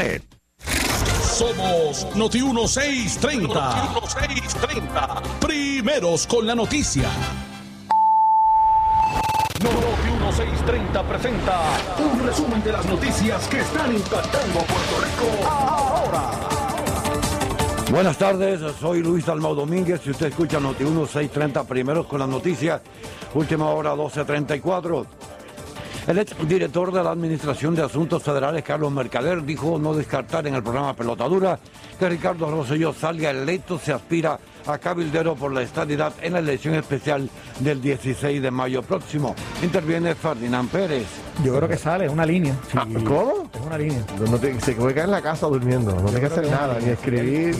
[1.21, 3.93] Somos Noti 1630.
[3.93, 5.21] Noti 1630.
[5.39, 7.09] Primeros con la noticia.
[9.61, 11.61] Noti 1630 presenta
[11.99, 16.31] un resumen de las noticias que están impactando a Puerto Rico ahora.
[17.91, 22.81] Buenas tardes, soy Luis Almao Domínguez y usted escucha Noti 1630 primeros con las noticias,
[23.33, 25.05] última hora 1234.
[26.07, 30.55] El ex director de la Administración de Asuntos Federales, Carlos Mercader, dijo no descartar en
[30.55, 31.59] el programa Pelotadura
[31.99, 36.75] que Ricardo Rosselló salga electo, se aspira a cabildero por la estadidad en la elección
[36.75, 39.35] especial del 16 de mayo próximo.
[39.63, 41.05] Interviene Ferdinand Pérez.
[41.43, 42.55] Yo creo que sale, es una línea.
[42.75, 43.49] Ah, ¿Cómo?
[43.53, 44.01] Es una línea.
[44.29, 46.89] No, te- se puede quedar en la casa durmiendo, no tiene que hacer nada, ni
[46.89, 47.55] escribir,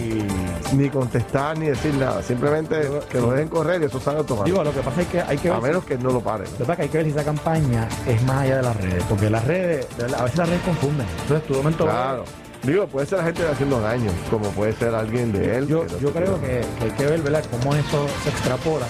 [0.74, 2.22] ni contestar, ni decir nada.
[2.22, 4.46] Simplemente que lo dejen correr y eso sale automático.
[4.58, 5.64] Digo, lo que pasa es que hay que A ver.
[5.72, 6.48] menos que no lo paren.
[6.52, 8.64] Lo que pasa es que hay que ver si esa campaña es más allá de
[8.64, 9.04] las redes.
[9.10, 9.88] Porque las redes,
[10.18, 11.08] a veces las redes confunden.
[11.24, 11.86] Entonces, tu momento.
[11.86, 12.24] Claro.
[12.64, 15.68] Digo, puede ser la gente haciendo daño, como puede ser alguien de él.
[15.68, 18.86] Yo, yo creo que, que hay que ver, ¿verdad?, cómo eso se extrapola.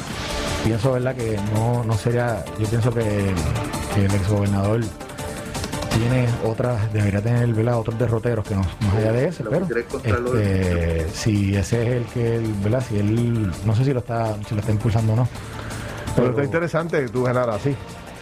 [0.66, 2.44] Pienso, ¿verdad?, que no, no sería.
[2.60, 3.34] Yo pienso que,
[3.96, 4.82] que el exgobernador
[5.98, 9.68] tiene otras, debería tener, ¿verdad?, otros derroteros que no, más allá de ese, pero
[10.04, 14.36] este, si ese es el que, él, ¿verdad?, si él, no sé si lo está,
[14.48, 15.28] si lo está impulsando o no.
[16.16, 17.76] Pero está interesante que tú ganar así.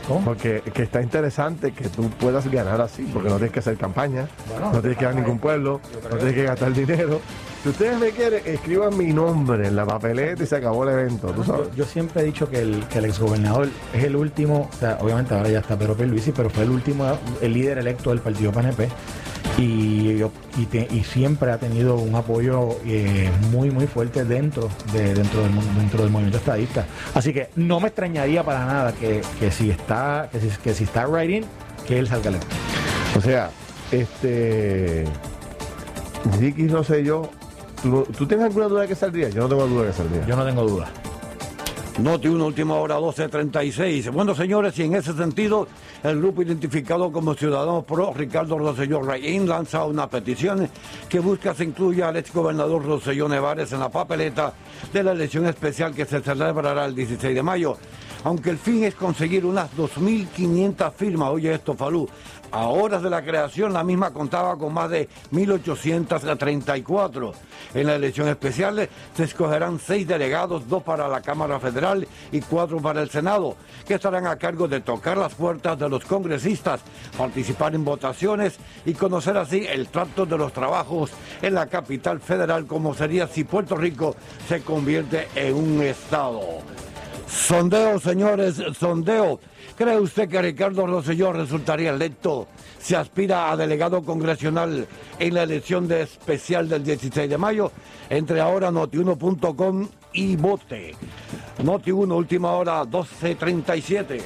[0.09, 0.25] ¿Cómo?
[0.25, 4.27] Porque que está interesante que tú puedas ganar así, porque no tienes que hacer campaña,
[4.49, 7.21] Bueno, no tienes que ir a ningún pueblo, no tienes que gastar dinero.
[7.61, 11.27] Si ustedes me quieren, escriban mi nombre en la papeleta y se acabó el evento,
[11.27, 11.67] tú sabes.
[11.69, 14.97] Yo, yo siempre he dicho que el, que el exgobernador es el último, o sea,
[15.01, 17.05] obviamente ahora ya está Pedro Pierluisi, pero fue el último,
[17.41, 18.89] el líder electo del partido PNP
[19.59, 24.69] y, yo- y, te- y siempre ha tenido un apoyo eh, muy muy fuerte dentro
[24.93, 26.85] de dentro del, dentro del movimiento estadista.
[27.13, 30.83] Así que no me extrañaría para nada que, que si está que si, que si
[30.85, 31.43] está writing
[31.87, 32.55] que él salga electo.
[33.17, 33.49] O sea,
[33.91, 35.05] este.
[36.39, 37.29] Ricky Rosselló,
[37.81, 39.29] ¿tú, ¿tú tienes alguna duda de que saldría?
[39.29, 40.25] Yo no tengo duda de que saldría.
[40.25, 40.87] Yo no tengo duda.
[42.03, 44.09] Noti 1, última hora 12.36.
[44.11, 45.67] Bueno, señores, y en ese sentido,
[46.01, 50.69] el grupo identificado como Ciudadanos Pro, Ricardo Rosselló Reyín, lanza una petición
[51.09, 54.53] que busca se incluya al exgobernador Rosselló Nevares en la papeleta
[54.93, 57.77] de la elección especial que se celebrará el 16 de mayo.
[58.23, 62.07] Aunque el fin es conseguir unas 2.500 firmas, oye esto, Falú,
[62.51, 67.33] a horas de la creación la misma contaba con más de 1.834.
[67.73, 72.81] En la elección especial se escogerán seis delegados, dos para la Cámara Federal y cuatro
[72.81, 73.55] para el Senado,
[73.87, 76.81] que estarán a cargo de tocar las puertas de los congresistas,
[77.17, 82.65] participar en votaciones y conocer así el trato de los trabajos en la capital federal,
[82.65, 84.15] como sería si Puerto Rico
[84.47, 86.41] se convierte en un Estado.
[87.29, 89.39] Sondeo, señores, sondeo.
[89.77, 92.47] ¿Cree usted que Ricardo Rosselló resultaría electo?
[92.79, 94.87] Se aspira a delegado congresional
[95.19, 97.71] en la elección de especial del 16 de mayo.
[98.09, 100.95] Entre ahora notiuno.com y vote.
[101.63, 104.21] Noti1, última hora, 12.37.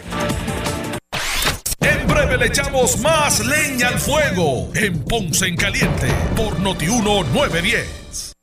[1.82, 8.33] En breve le echamos más leña al fuego en Ponce en Caliente por Noti 910.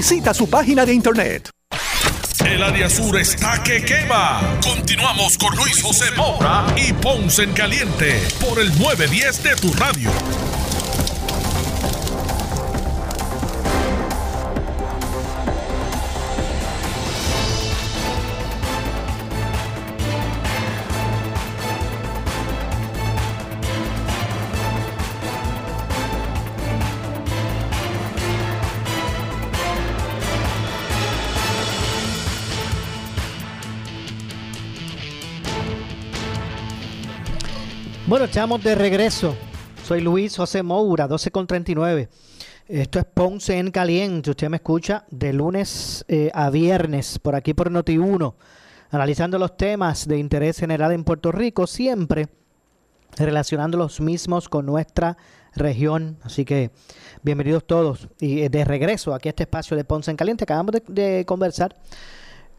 [0.00, 1.50] Visita su página de internet.
[2.46, 4.40] El área sur está que quema.
[4.62, 10.10] Continuamos con Luis José Moura y Ponce en Caliente por el 910 de tu radio.
[38.20, 39.34] Bueno, estamos de regreso.
[39.82, 42.10] Soy Luis José Moura, 12 con 39.
[42.68, 44.28] Esto es Ponce en Caliente.
[44.28, 48.34] Usted me escucha de lunes eh, a viernes por aquí por Noti1,
[48.90, 52.28] analizando los temas de interés general en Puerto Rico, siempre
[53.16, 55.16] relacionando los mismos con nuestra
[55.54, 56.18] región.
[56.22, 56.72] Así que
[57.22, 58.06] bienvenidos todos.
[58.18, 60.44] Y eh, de regreso aquí a este espacio de Ponce en Caliente.
[60.44, 61.74] Acabamos de, de conversar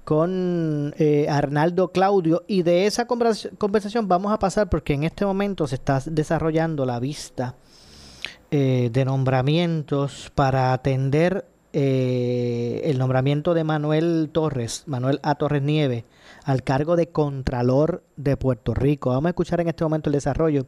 [0.03, 5.67] con eh, Arnaldo Claudio y de esa conversación vamos a pasar porque en este momento
[5.67, 7.55] se está desarrollando la vista
[8.49, 15.35] eh, de nombramientos para atender eh, el nombramiento de Manuel Torres, Manuel A.
[15.35, 16.03] Torres Nieve,
[16.43, 19.11] al cargo de Contralor de Puerto Rico.
[19.11, 20.65] Vamos a escuchar en este momento el desarrollo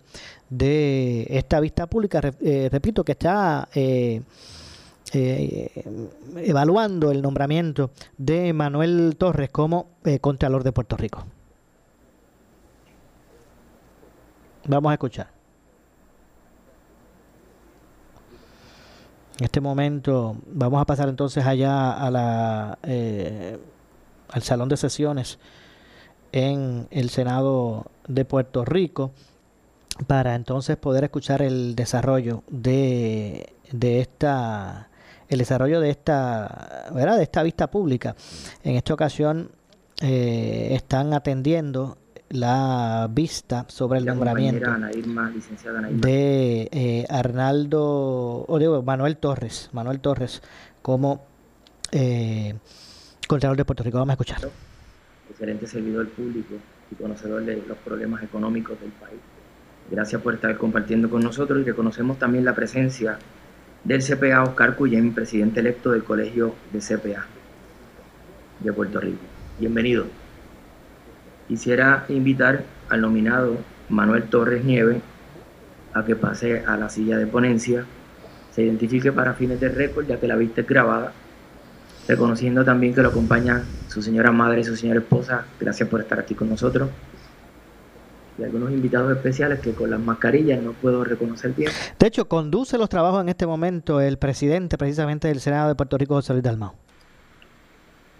[0.49, 2.21] de esta vista pública.
[2.21, 3.67] repito que está
[5.13, 5.71] eh,
[6.37, 11.23] evaluando el nombramiento de Manuel Torres como eh, Contralor de Puerto Rico.
[14.65, 15.27] Vamos a escuchar.
[19.39, 23.59] En este momento vamos a pasar entonces allá a la, eh,
[24.29, 25.39] al salón de sesiones
[26.31, 29.11] en el Senado de Puerto Rico
[30.07, 34.89] para entonces poder escuchar el desarrollo de, de esta
[35.33, 37.17] el desarrollo de esta, ¿verdad?
[37.17, 38.15] de esta vista pública.
[38.63, 39.51] En esta ocasión
[40.01, 41.97] eh, están atendiendo
[42.29, 44.71] la vista sobre el nombramiento
[45.91, 50.41] de eh, Arnaldo, o digo, Manuel Torres, Manuel Torres
[50.81, 51.25] como
[51.91, 52.55] eh,
[53.27, 53.99] Contralor de Puerto Rico.
[53.99, 54.39] Vamos a escuchar.
[55.29, 56.55] Excelente servidor público
[56.91, 59.19] y conocedor de los problemas económicos del país.
[59.91, 63.19] Gracias por estar compartiendo con nosotros y reconocemos también la presencia
[63.83, 67.25] del CPA Oscar Cuyén, presidente electo del Colegio de CPA
[68.61, 69.19] de Puerto Rico.
[69.59, 70.05] Bienvenido.
[71.47, 73.57] Quisiera invitar al nominado
[73.89, 75.01] Manuel Torres Nieve
[75.93, 77.85] a que pase a la silla de ponencia,
[78.51, 81.11] se identifique para fines de récord, ya que la vista es grabada,
[82.07, 85.45] reconociendo también que lo acompaña su señora madre y su señora esposa.
[85.59, 86.89] Gracias por estar aquí con nosotros
[88.37, 91.71] y algunos invitados especiales que con las mascarillas no puedo reconocer bien.
[91.99, 95.97] De hecho, conduce los trabajos en este momento el presidente precisamente del Senado de Puerto
[95.97, 96.73] Rico, José Luis Dalmau.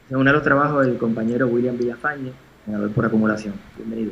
[0.10, 2.32] Se une a los trabajos del compañero William Villafañe,
[2.66, 3.56] senador por acumulación.
[3.78, 4.12] Bienvenido.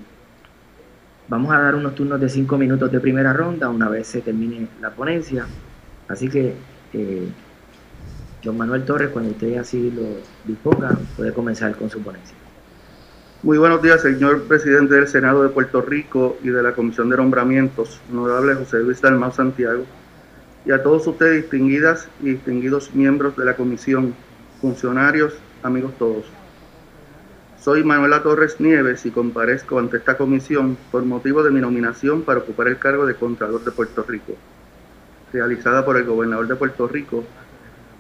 [1.28, 4.68] Vamos a dar unos turnos de cinco minutos de primera ronda una vez se termine
[4.82, 5.46] la ponencia.
[6.08, 6.56] Así que,
[6.94, 7.28] eh,
[8.44, 10.04] don Manuel Torres, cuando usted así lo
[10.46, 12.36] disponga, puede comenzar con su ponencia.
[13.44, 17.18] Muy buenos días, señor presidente del Senado de Puerto Rico y de la Comisión de
[17.18, 19.84] Nombramientos, honorable José Luis Dalmau Santiago,
[20.64, 24.14] y a todos ustedes, distinguidas y distinguidos miembros de la comisión,
[24.62, 25.34] funcionarios,
[25.64, 26.26] amigos todos.
[27.60, 32.42] Soy Manuela Torres Nieves y comparezco ante esta comisión por motivo de mi nominación para
[32.42, 34.34] ocupar el cargo de Contralor de Puerto Rico,
[35.34, 37.24] realizada por el gobernador de Puerto Rico,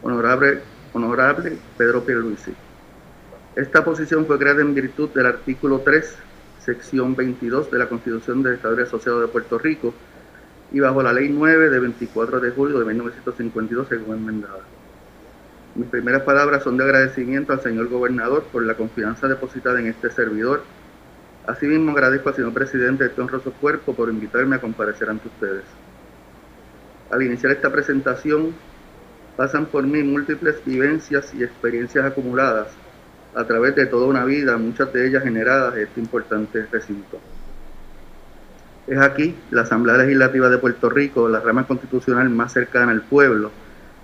[0.03, 0.59] honorable,
[0.93, 2.53] honorable Pedro Pierluisi.
[3.55, 6.15] Esta posición fue creada en virtud del artículo 3,
[6.63, 9.93] sección 22 de la Constitución del Estado Asociado de Puerto Rico
[10.71, 14.61] y bajo la Ley 9 de 24 de julio de 1952 según enmendada.
[15.75, 20.09] Mis primeras palabras son de agradecimiento al señor gobernador por la confianza depositada en este
[20.11, 20.63] servidor.
[21.45, 25.65] Asimismo agradezco al señor presidente de este honroso cuerpo por invitarme a comparecer ante ustedes.
[27.11, 28.53] Al iniciar esta presentación,
[29.35, 32.69] pasan por mí múltiples vivencias y experiencias acumuladas
[33.35, 37.19] a través de toda una vida, muchas de ellas generadas en este importante recinto.
[38.87, 43.51] Es aquí, la Asamblea Legislativa de Puerto Rico, la rama constitucional más cercana al pueblo,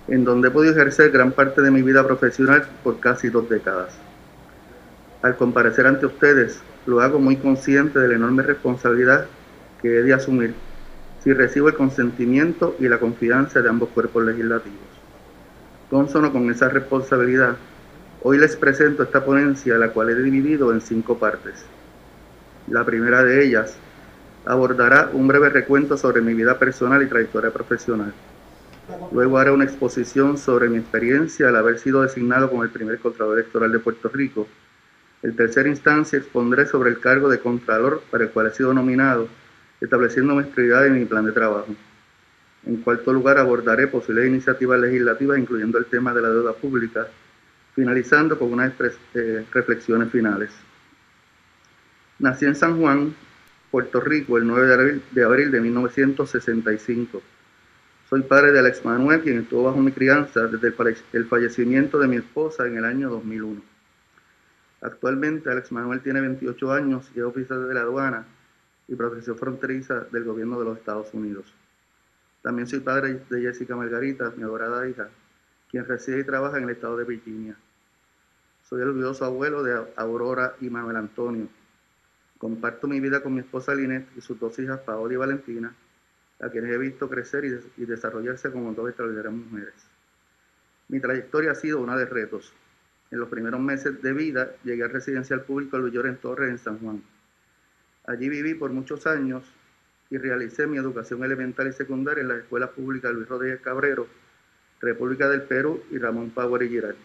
[0.06, 3.98] en donde he podido ejercer gran parte de mi vida profesional por casi dos décadas.
[5.20, 9.26] Al comparecer ante ustedes, lo hago muy consciente de la enorme responsabilidad
[9.82, 10.54] que he de asumir
[11.22, 14.78] si recibo el consentimiento y la confianza de ambos cuerpos legislativos.
[15.90, 17.56] Consono con esa responsabilidad,
[18.22, 21.64] hoy les presento esta ponencia, la cual he dividido en cinco partes.
[22.68, 23.76] La primera de ellas
[24.44, 28.12] abordará un breve recuento sobre mi vida personal y trayectoria profesional.
[29.12, 33.38] Luego haré una exposición sobre mi experiencia al haber sido designado como el primer Contralor
[33.38, 34.48] Electoral de Puerto Rico.
[35.22, 39.28] En tercera instancia expondré sobre el cargo de Contralor para el cual he sido nominado,
[39.80, 41.74] estableciendo mis prioridades y mi plan de trabajo.
[42.66, 47.06] En cuarto lugar abordaré posibles iniciativas legislativas, incluyendo el tema de la deuda pública,
[47.78, 48.72] finalizando con unas
[49.14, 50.50] eh, reflexiones finales.
[52.18, 53.14] Nací en San Juan,
[53.70, 57.22] Puerto Rico, el 9 de abril de, abril de 1965.
[58.10, 60.74] Soy padre de Alex Manuel, quien estuvo bajo mi crianza desde
[61.12, 63.62] el fallecimiento de mi esposa en el año 2001.
[64.80, 68.26] Actualmente Alex Manuel tiene 28 años y es oficial de la aduana
[68.88, 71.54] y protección fronteriza del gobierno de los Estados Unidos.
[72.42, 75.10] También soy padre de Jessica Margarita, mi adorada hija,
[75.70, 77.56] quien reside y trabaja en el estado de Virginia.
[78.68, 81.48] Soy el orgulloso abuelo de Aurora y Manuel Antonio.
[82.36, 85.74] Comparto mi vida con mi esposa Linet y sus dos hijas Paola y Valentina,
[86.38, 87.46] a quienes he visto crecer
[87.78, 89.74] y, desarrollarse como dos extraordinarias mujeres.
[90.88, 92.52] Mi trayectoria ha sido una de retos.
[93.10, 96.78] En los primeros meses de vida llegué al residencial público Luis en Torres en San
[96.78, 97.02] Juan.
[98.04, 99.50] Allí viví por muchos años
[100.10, 104.06] y realicé mi educación elemental y secundaria en las escuelas públicas Luis Rodríguez Cabrero,
[104.78, 106.96] República del Perú y Ramón Power y Giral.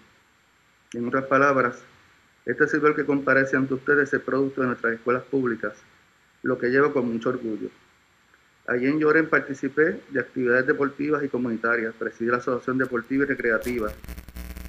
[0.93, 1.81] En otras palabras,
[2.45, 5.73] este el que comparece ante ustedes es producto de nuestras escuelas públicas,
[6.43, 7.69] lo que llevo con mucho orgullo.
[8.67, 13.91] Allí en Lloren participé de actividades deportivas y comunitarias, presidí la Asociación Deportiva y Recreativa,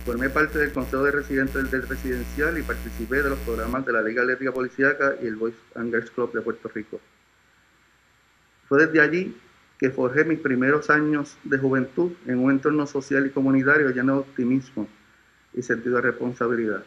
[0.07, 4.01] formé parte del Consejo de Residentes del Residencial y participé de los programas de la
[4.01, 7.01] Liga Eléctrica Policiaca y el Boys and Girls Club de Puerto Rico.
[8.67, 9.37] Fue desde allí
[9.79, 14.21] que forjé mis primeros años de juventud en un entorno social y comunitario lleno de
[14.21, 14.89] optimismo
[15.55, 16.83] y sentido de responsabilidad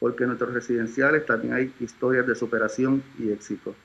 [0.00, 3.76] porque en nuestros residenciales también hay historias de superación y éxito.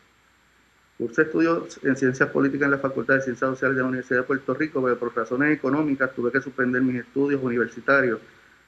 [0.97, 4.25] Cursé estudios en Ciencias Políticas en la Facultad de Ciencias Sociales de la Universidad de
[4.25, 8.21] Puerto Rico, pero por razones económicas tuve que suspender mis estudios universitarios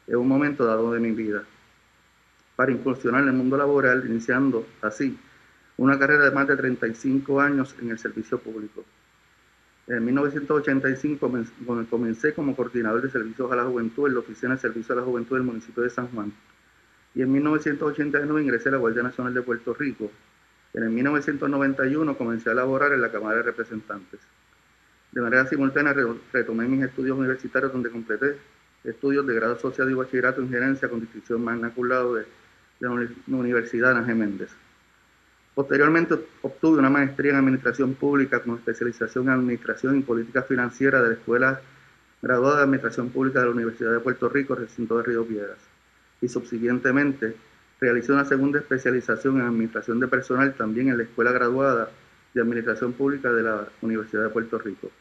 [0.07, 1.43] en un momento dado de mi vida,
[2.57, 5.17] para incursionar en el mundo laboral, iniciando así
[5.77, 8.83] una carrera de más de 35 años en el servicio público.
[9.87, 11.31] En 1985
[11.89, 15.05] comencé como coordinador de servicios a la juventud en la Oficina de Servicios a la
[15.05, 16.33] Juventud del municipio de San Juan
[17.15, 20.11] y en 1989 ingresé a la Guardia Nacional de Puerto Rico.
[20.73, 24.19] En 1991 comencé a laborar en la Cámara de Representantes.
[25.11, 25.95] De manera simultánea
[26.33, 28.35] retomé mis estudios universitarios donde completé
[28.83, 32.25] estudios de grado asociado y bachillerato en gerencia con distinción magna cum de
[32.79, 32.89] la
[33.37, 34.51] Universidad Ana Méndez.
[35.57, 41.07] Posteriormente obtuve una maestría en Administración Pública con especialización en Administración y Política Financiera de
[41.07, 41.61] la Escuela
[42.21, 45.57] Graduada de Administración Pública de la Universidad de Puerto Rico, recinto de Río Piedras
[46.21, 47.35] y subsiguientemente
[47.81, 51.89] realizó una segunda especialización en Administración de Personal también en la Escuela Graduada
[52.35, 54.91] de Administración Pública de la Universidad de Puerto Rico.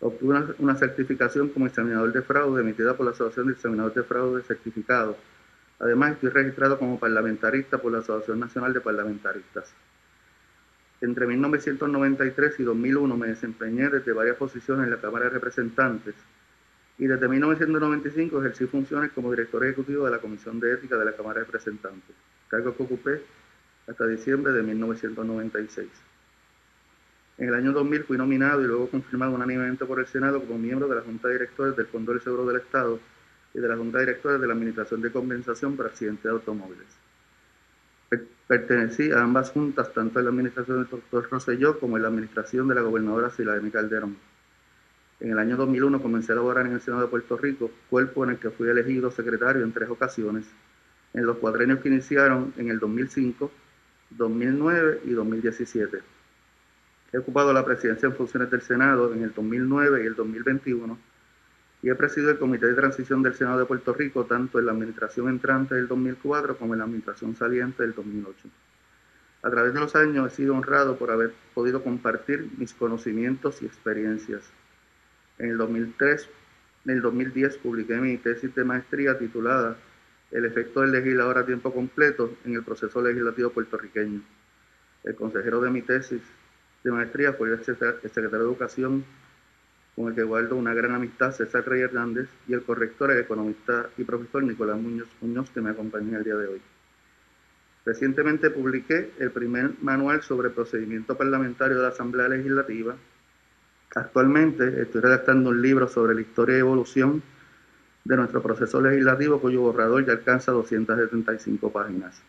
[0.00, 4.42] Obtuvo una, certificación como examinador de fraude emitida por la Asociación de Examinadores de Fraude
[4.42, 5.16] Certificado.
[5.78, 9.72] Además, estoy registrado como parlamentarista por la Asociación Nacional de Parlamentaristas.
[11.02, 16.14] Entre 1993 y 2001 me desempeñé desde varias posiciones en la Cámara de Representantes,
[16.98, 21.12] y desde 1995 ejercí funciones como director ejecutivo de la Comisión de Ética de la
[21.12, 22.16] Cámara de Representantes,
[22.48, 23.22] cargo que ocupé
[23.86, 25.88] hasta diciembre de 1996.
[27.38, 30.88] En el año 2000 fui nominado y luego confirmado unánimemente por el Senado como miembro
[30.88, 32.98] de la Junta de Directores del Fondo del Seguro del Estado
[33.56, 36.86] y de la Junta de Directores de la Administración de Compensación para Accidentes de Automóviles.
[38.46, 42.68] Pertenecí a ambas juntas, tanto en la administración del doctor Rosselló como en la administración
[42.68, 44.18] de la gobernadora Silvia Calderón.
[45.20, 48.32] En el año 2001 comencé a laborar en el Senado de Puerto Rico, cuerpo en
[48.32, 50.44] el que fui elegido secretario en tres ocasiones,
[51.14, 53.50] en los cuadrenios que iniciaron en el 2005,
[54.10, 56.02] 2009 y 2017.
[57.10, 61.15] He ocupado la presidencia en funciones del Senado en el 2009 y el 2021
[61.86, 64.72] y he presidido el Comité de Transición del Senado de Puerto Rico tanto en la
[64.72, 68.48] administración entrante del 2004 como en la administración saliente del 2008.
[69.44, 73.66] A través de los años he sido honrado por haber podido compartir mis conocimientos y
[73.66, 74.50] experiencias
[75.38, 76.28] en el 2003,
[76.86, 79.76] en el 2010 publiqué mi tesis de maestría titulada
[80.32, 84.22] El efecto del legislador a tiempo completo en el proceso legislativo puertorriqueño.
[85.04, 86.22] El consejero de mi tesis
[86.82, 89.04] de maestría fue el secretario de Educación
[89.96, 93.88] con el que guardo una gran amistad, César Rey Hernández, y el corrector, el economista
[93.96, 96.62] y profesor Nicolás Muñoz Muñoz, que me acompaña el día de hoy.
[97.86, 102.94] Recientemente publiqué el primer manual sobre procedimiento parlamentario de la Asamblea Legislativa.
[103.94, 107.22] Actualmente estoy redactando un libro sobre la historia y evolución
[108.04, 112.20] de nuestro proceso legislativo, cuyo borrador ya alcanza 275 páginas.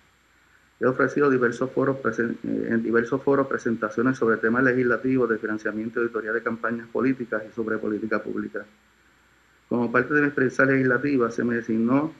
[0.80, 6.04] He ofrecido diversos foros eh, en diversos foros presentaciones sobre temas legislativos de financiamiento y
[6.04, 8.64] auditoría de campañas políticas y sobre política pública.
[9.70, 12.14] Como parte de mi experiencia legislativa, se me designó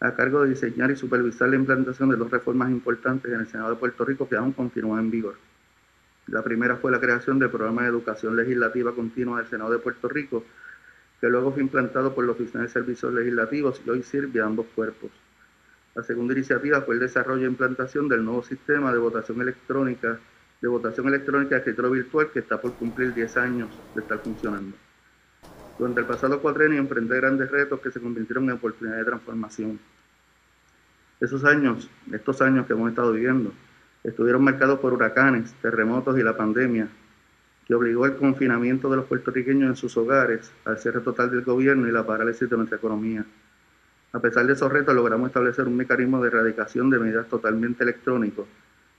[0.00, 3.70] a cargo de diseñar y supervisar la implantación de dos reformas importantes en el Senado
[3.70, 5.36] de Puerto Rico que aún continúan en vigor.
[6.26, 10.08] La primera fue la creación del programa de educación legislativa continua del Senado de Puerto
[10.08, 10.44] Rico,
[11.20, 14.66] que luego fue implantado por la Oficina de Servicios Legislativos y hoy sirve a ambos
[14.74, 15.10] cuerpos.
[15.94, 20.18] La segunda iniciativa fue el desarrollo e implantación del nuevo sistema de votación electrónica,
[20.60, 24.74] de votación electrónica de escritorio virtual que está por cumplir 10 años de estar funcionando.
[25.78, 29.80] Durante el pasado cuatrenio enfrenté grandes retos que se convirtieron en oportunidades de transformación.
[31.20, 33.52] Esos años, estos años que hemos estado viviendo,
[34.02, 36.88] estuvieron marcados por huracanes, terremotos y la pandemia,
[37.66, 41.86] que obligó el confinamiento de los puertorriqueños en sus hogares, al cierre total del gobierno
[41.86, 43.24] y la parálisis de nuestra economía.
[44.14, 48.46] A pesar de esos retos, logramos establecer un mecanismo de erradicación de medidas totalmente electrónicos,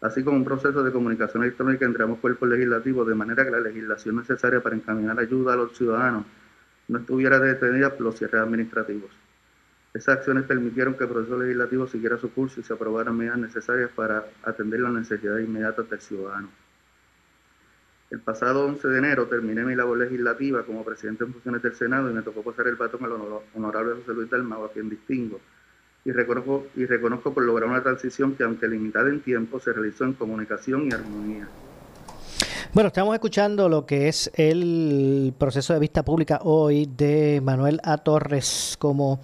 [0.02, 3.60] así como un proceso de comunicación electrónica entre ambos cuerpos legislativos, de manera que la
[3.60, 6.26] legislación necesaria para encaminar ayuda a los ciudadanos
[6.88, 9.12] no estuviera detenida por los cierres administrativos.
[9.94, 13.92] Esas acciones permitieron que el proceso legislativo siguiera su curso y se aprobaran medidas necesarias
[13.96, 16.50] para atender las necesidades inmediatas del ciudadano.
[18.14, 22.12] El pasado 11 de enero terminé mi labor legislativa como presidente en funciones del Senado
[22.12, 23.14] y me tocó pasar el batón al
[23.56, 25.40] honorable José Luis Dalmau, a quien distingo.
[26.06, 30.04] Y reconozco, y reconozco por lograr una transición que, aunque limitada en tiempo, se realizó
[30.04, 31.48] en comunicación y armonía.
[32.72, 37.98] Bueno, estamos escuchando lo que es el proceso de vista pública hoy de Manuel A.
[37.98, 39.22] Torres como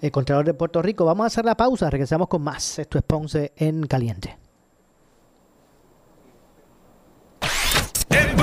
[0.00, 1.04] el Contralor de Puerto Rico.
[1.04, 2.78] Vamos a hacer la pausa, regresamos con más.
[2.78, 4.38] Esto es Ponce en Caliente.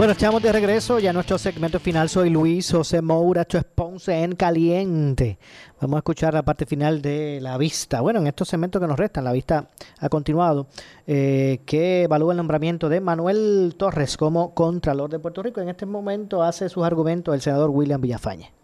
[0.00, 2.08] Bueno, estamos de regreso ya en nuestro segmento final.
[2.08, 5.38] Soy Luis José Moura, esto es Ponce en Caliente.
[5.78, 8.00] Vamos a escuchar la parte final de la vista.
[8.00, 10.68] Bueno, en estos segmentos que nos restan, la vista ha continuado,
[11.06, 15.60] eh, que evalúa el nombramiento de Manuel Torres como Contralor de Puerto Rico.
[15.60, 18.54] En este momento hace sus argumentos el senador William Villafañe.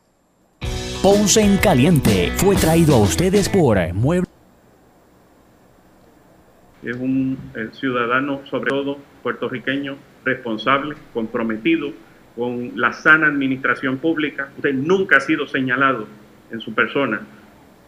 [1.02, 4.30] Ponce en Caliente fue traído a ustedes por Mueble.
[6.82, 11.92] Es un eh, ciudadano, sobre todo puertorriqueño, responsable, comprometido
[12.36, 14.50] con la sana administración pública.
[14.56, 16.06] Usted nunca ha sido señalado
[16.50, 17.20] en su persona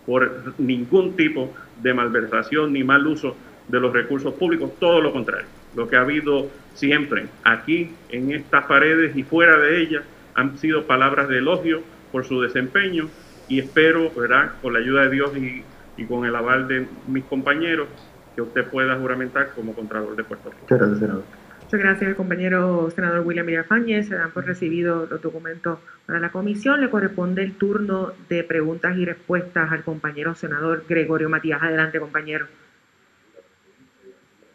[0.06, 3.36] por ningún tipo de malversación ni mal uso
[3.68, 5.46] de los recursos públicos, todo lo contrario.
[5.76, 10.86] Lo que ha habido siempre aquí en estas paredes y fuera de ellas han sido
[10.86, 13.08] palabras de elogio por su desempeño
[13.48, 17.88] y espero, ¿verdad?, con la ayuda de Dios y, con el aval de mis compañeros,
[18.34, 20.66] que usted pueda juramentar como Contralor de Puerto Rico.
[20.68, 21.24] Gracias, senador.
[21.68, 24.08] Muchas gracias, compañero senador William Villafañez.
[24.08, 26.80] Se dan por recibido los documentos para la comisión.
[26.80, 31.62] Le corresponde el turno de preguntas y respuestas al compañero senador Gregorio Matías.
[31.62, 32.46] Adelante, compañero.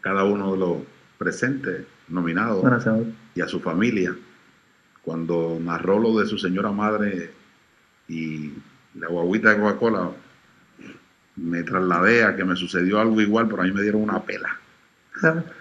[0.00, 0.78] Cada uno de los
[1.16, 2.64] presentes, nominados,
[3.36, 4.12] y a su familia,
[5.02, 7.30] cuando narró lo de su señora madre
[8.08, 8.54] y
[8.98, 10.10] la guaguita de Coca-Cola,
[11.36, 14.63] me trasladé a que me sucedió algo igual, pero a mí me dieron una pela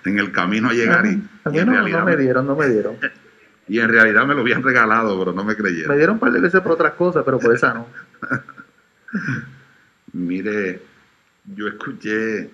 [0.05, 1.09] en el camino a llegar y,
[1.43, 2.97] A y mí en no, realidad no me dieron, no me dieron.
[3.67, 5.89] y en realidad me lo habían regalado, pero no me creyeron.
[5.89, 7.87] Me dieron un par de veces por otras cosas, pero por esa no.
[10.13, 10.81] Mire,
[11.45, 12.49] yo escuché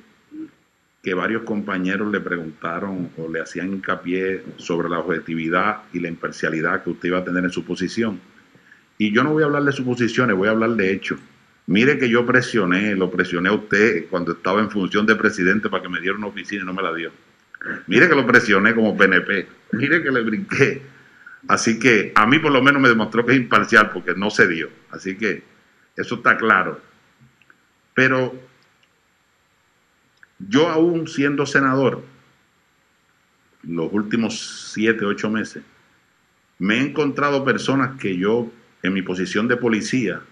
[1.02, 6.84] que varios compañeros le preguntaron o le hacían hincapié sobre la objetividad y la imparcialidad
[6.84, 8.20] que usted iba a tener en su posición.
[8.98, 11.20] Y yo no voy a hablar de suposiciones, voy a hablar de hechos.
[11.70, 15.84] Mire que yo presioné, lo presioné a usted cuando estaba en función de presidente para
[15.84, 17.12] que me diera una oficina y no me la dio.
[17.86, 19.48] Mire que lo presioné como PNP.
[19.74, 20.82] Mire que le brinqué.
[21.48, 24.48] Así que a mí por lo menos me demostró que es imparcial porque no se
[24.48, 24.68] dio.
[24.90, 25.44] Así que
[25.96, 26.82] eso está claro.
[27.94, 28.34] Pero
[30.40, 32.04] yo aún siendo senador,
[33.62, 35.62] los últimos siete, ocho meses,
[36.58, 38.52] me he encontrado personas que yo,
[38.82, 40.24] en mi posición de policía,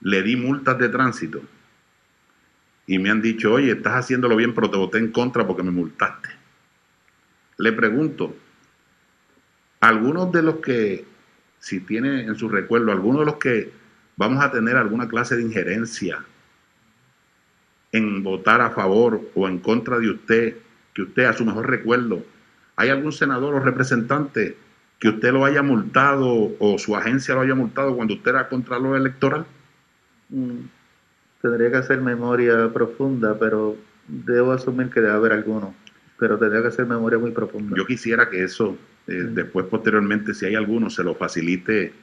[0.00, 1.42] le di multas de tránsito
[2.86, 5.70] y me han dicho, oye, estás haciéndolo bien, pero te voté en contra porque me
[5.70, 6.28] multaste.
[7.58, 8.34] Le pregunto,
[9.78, 11.04] algunos de los que,
[11.60, 13.72] si tiene en su recuerdo, algunos de los que
[14.16, 16.24] vamos a tener alguna clase de injerencia
[17.92, 20.56] en votar a favor o en contra de usted,
[20.92, 22.24] que usted a su mejor recuerdo,
[22.76, 24.56] ¿hay algún senador o representante
[24.98, 28.96] que usted lo haya multado o su agencia lo haya multado cuando usted era contralor
[28.96, 29.46] electoral?
[30.30, 30.66] Mm,
[31.40, 33.76] Tendría que hacer memoria profunda, pero
[34.06, 35.74] debo asumir que debe haber alguno.
[36.18, 37.74] Pero tendría que hacer memoria muy profunda.
[37.76, 38.76] Yo quisiera que eso,
[39.06, 41.94] eh, después posteriormente, si hay alguno, se lo facilite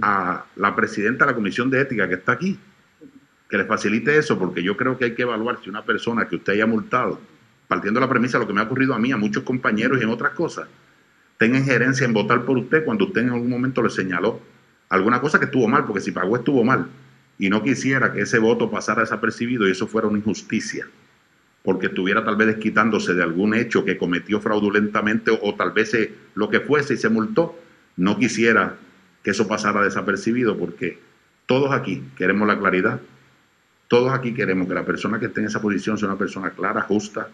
[0.00, 2.58] a la presidenta de la Comisión de Ética que está aquí.
[3.50, 6.36] Que le facilite eso, porque yo creo que hay que evaluar si una persona que
[6.36, 7.20] usted haya multado,
[7.68, 10.00] partiendo de la premisa de lo que me ha ocurrido a mí, a muchos compañeros
[10.00, 10.66] y en otras cosas,
[11.36, 14.40] tenga injerencia en votar por usted cuando usted en algún momento le señaló
[14.88, 16.86] alguna cosa que estuvo mal, porque si pagó estuvo mal.
[17.42, 20.86] Y no quisiera que ese voto pasara desapercibido y eso fuera una injusticia,
[21.64, 25.90] porque estuviera tal vez desquitándose de algún hecho que cometió fraudulentamente o, o tal vez
[25.90, 27.58] se- lo que fuese y se multó.
[27.96, 28.76] No quisiera
[29.24, 31.00] que eso pasara desapercibido, porque
[31.46, 33.00] todos aquí queremos la claridad,
[33.88, 36.82] todos aquí queremos que la persona que esté en esa posición sea una persona clara,
[36.82, 37.28] justa,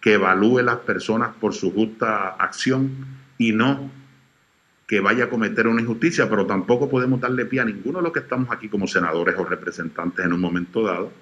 [0.00, 2.92] que evalúe las personas por su justa acción
[3.36, 3.90] y no
[4.86, 8.12] que vaya a cometer una injusticia, pero tampoco podemos darle pie a ninguno de los
[8.12, 11.12] que estamos aquí como senadores o representantes en un momento dado,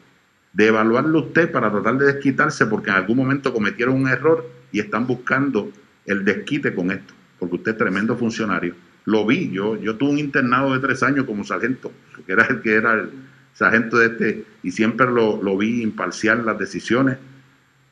[0.53, 4.81] de evaluarlo usted para tratar de desquitarse porque en algún momento cometieron un error y
[4.81, 5.71] están buscando
[6.07, 8.75] el desquite con esto, porque usted es tremendo funcionario.
[9.07, 11.91] Lo vi, yo, yo tuve un internado de tres años como sargento,
[12.27, 13.11] que era el que era el
[13.55, 17.19] sargento de este, y siempre lo, vi imparcial las decisiones,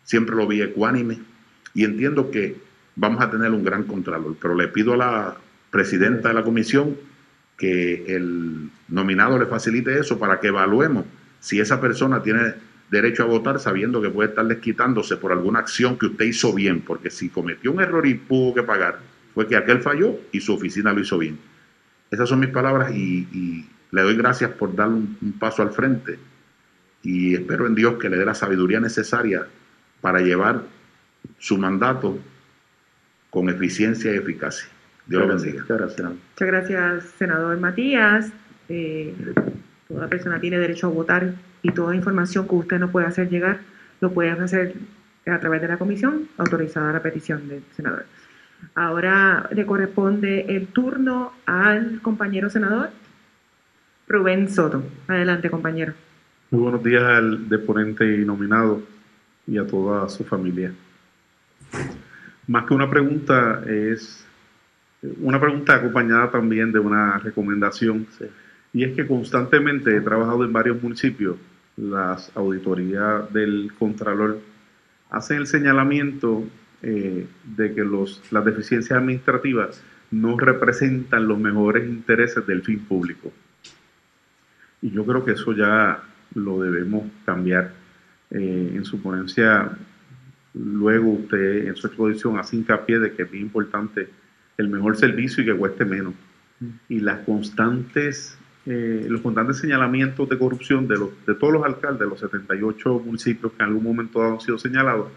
[0.05, 1.21] siempre lo vi ecuánime,
[1.75, 2.57] y entiendo que
[2.97, 5.37] vamos a tener un gran contralor, pero le pido a la
[5.73, 6.97] presidenta de la comisión
[7.57, 11.05] que el nominado le facilite eso para que evaluemos
[11.41, 12.55] si esa persona tiene
[12.91, 16.83] derecho a votar sabiendo que puede estar desquitándose por alguna acción que usted hizo bien,
[16.83, 19.01] porque si cometió un error y tuvo que pagar,
[19.35, 21.39] fue que aquel falló y su oficina lo hizo bien.
[22.11, 26.19] Esas son mis palabras y, le doy gracias por dar un paso al frente
[27.03, 29.47] y espero en Dios que le dé la sabiduría necesaria
[30.01, 30.63] para llevar
[31.39, 32.19] su mandato
[33.31, 34.72] con eficiencia y eficacia.
[35.07, 35.65] Dios lo bendiga.
[35.69, 38.33] Muchas gracias, senador Matías.
[38.69, 39.15] Eh,
[39.89, 43.61] toda persona tiene derecho a votar y toda información que usted no pueda hacer llegar
[44.01, 44.75] lo pueden hacer
[45.27, 48.05] a través de la comisión autorizada a la petición del senador.
[48.75, 52.91] Ahora le corresponde el turno al compañero senador
[54.09, 54.83] Rubén Soto.
[55.09, 55.95] Adelante, compañero.
[56.51, 58.83] Muy buenos días al deponente y nominado
[59.47, 60.73] y a toda su familia.
[62.47, 64.27] Más que una pregunta, es
[65.21, 68.07] una pregunta acompañada también de una recomendación.
[68.73, 71.37] Y es que constantemente he trabajado en varios municipios,
[71.77, 74.41] las auditorías del Contralor
[75.11, 76.45] hacen el señalamiento
[76.83, 83.33] eh, de que los, las deficiencias administrativas no representan los mejores intereses del fin público.
[84.81, 86.03] Y yo creo que eso ya
[86.35, 87.73] lo debemos cambiar.
[88.35, 89.71] Eh, en su ponencia,
[90.55, 94.09] luego usted en su exposición hace hincapié de que es bien importante
[94.63, 96.15] el mejor servicio y que cueste menos.
[96.89, 102.01] Y las constantes, eh, los constantes señalamientos de corrupción de, los, de todos los alcaldes,
[102.01, 105.09] de los 78 municipios que en algún momento dado han sido señalados,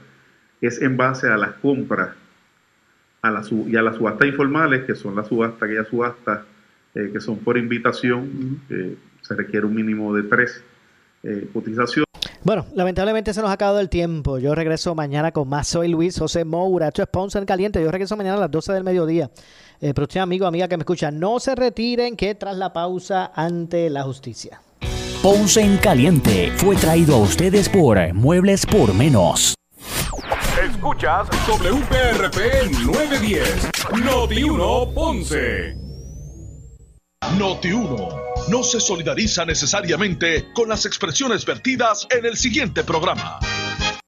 [0.61, 2.15] es en base a las compras
[3.21, 6.41] a la su- y a las subastas informales, que son las subastas, aquellas subastas
[6.95, 10.63] eh, que son por invitación, eh, se requiere un mínimo de tres
[11.53, 12.04] cotizaciones.
[12.45, 14.37] Bueno, lamentablemente se nos ha acabado el tiempo.
[14.37, 15.67] Yo regreso mañana con más.
[15.67, 16.89] Soy Luis José Moura.
[16.89, 17.81] Esto es Ponce en Caliente.
[17.81, 19.31] Yo regreso mañana a las 12 del mediodía.
[19.81, 23.31] Eh, pero usted, amigo, amiga que me escucha, no se retiren que tras la pausa
[23.33, 24.61] ante la justicia.
[25.23, 29.55] Ponce en Caliente fue traído a ustedes por Muebles por Menos.
[30.63, 33.71] Escuchas WPRP 910,
[34.05, 35.84] Noti 1 Ponce.
[37.33, 38.09] Noti 1
[38.49, 43.39] no se solidariza necesariamente con las expresiones vertidas en el siguiente programa.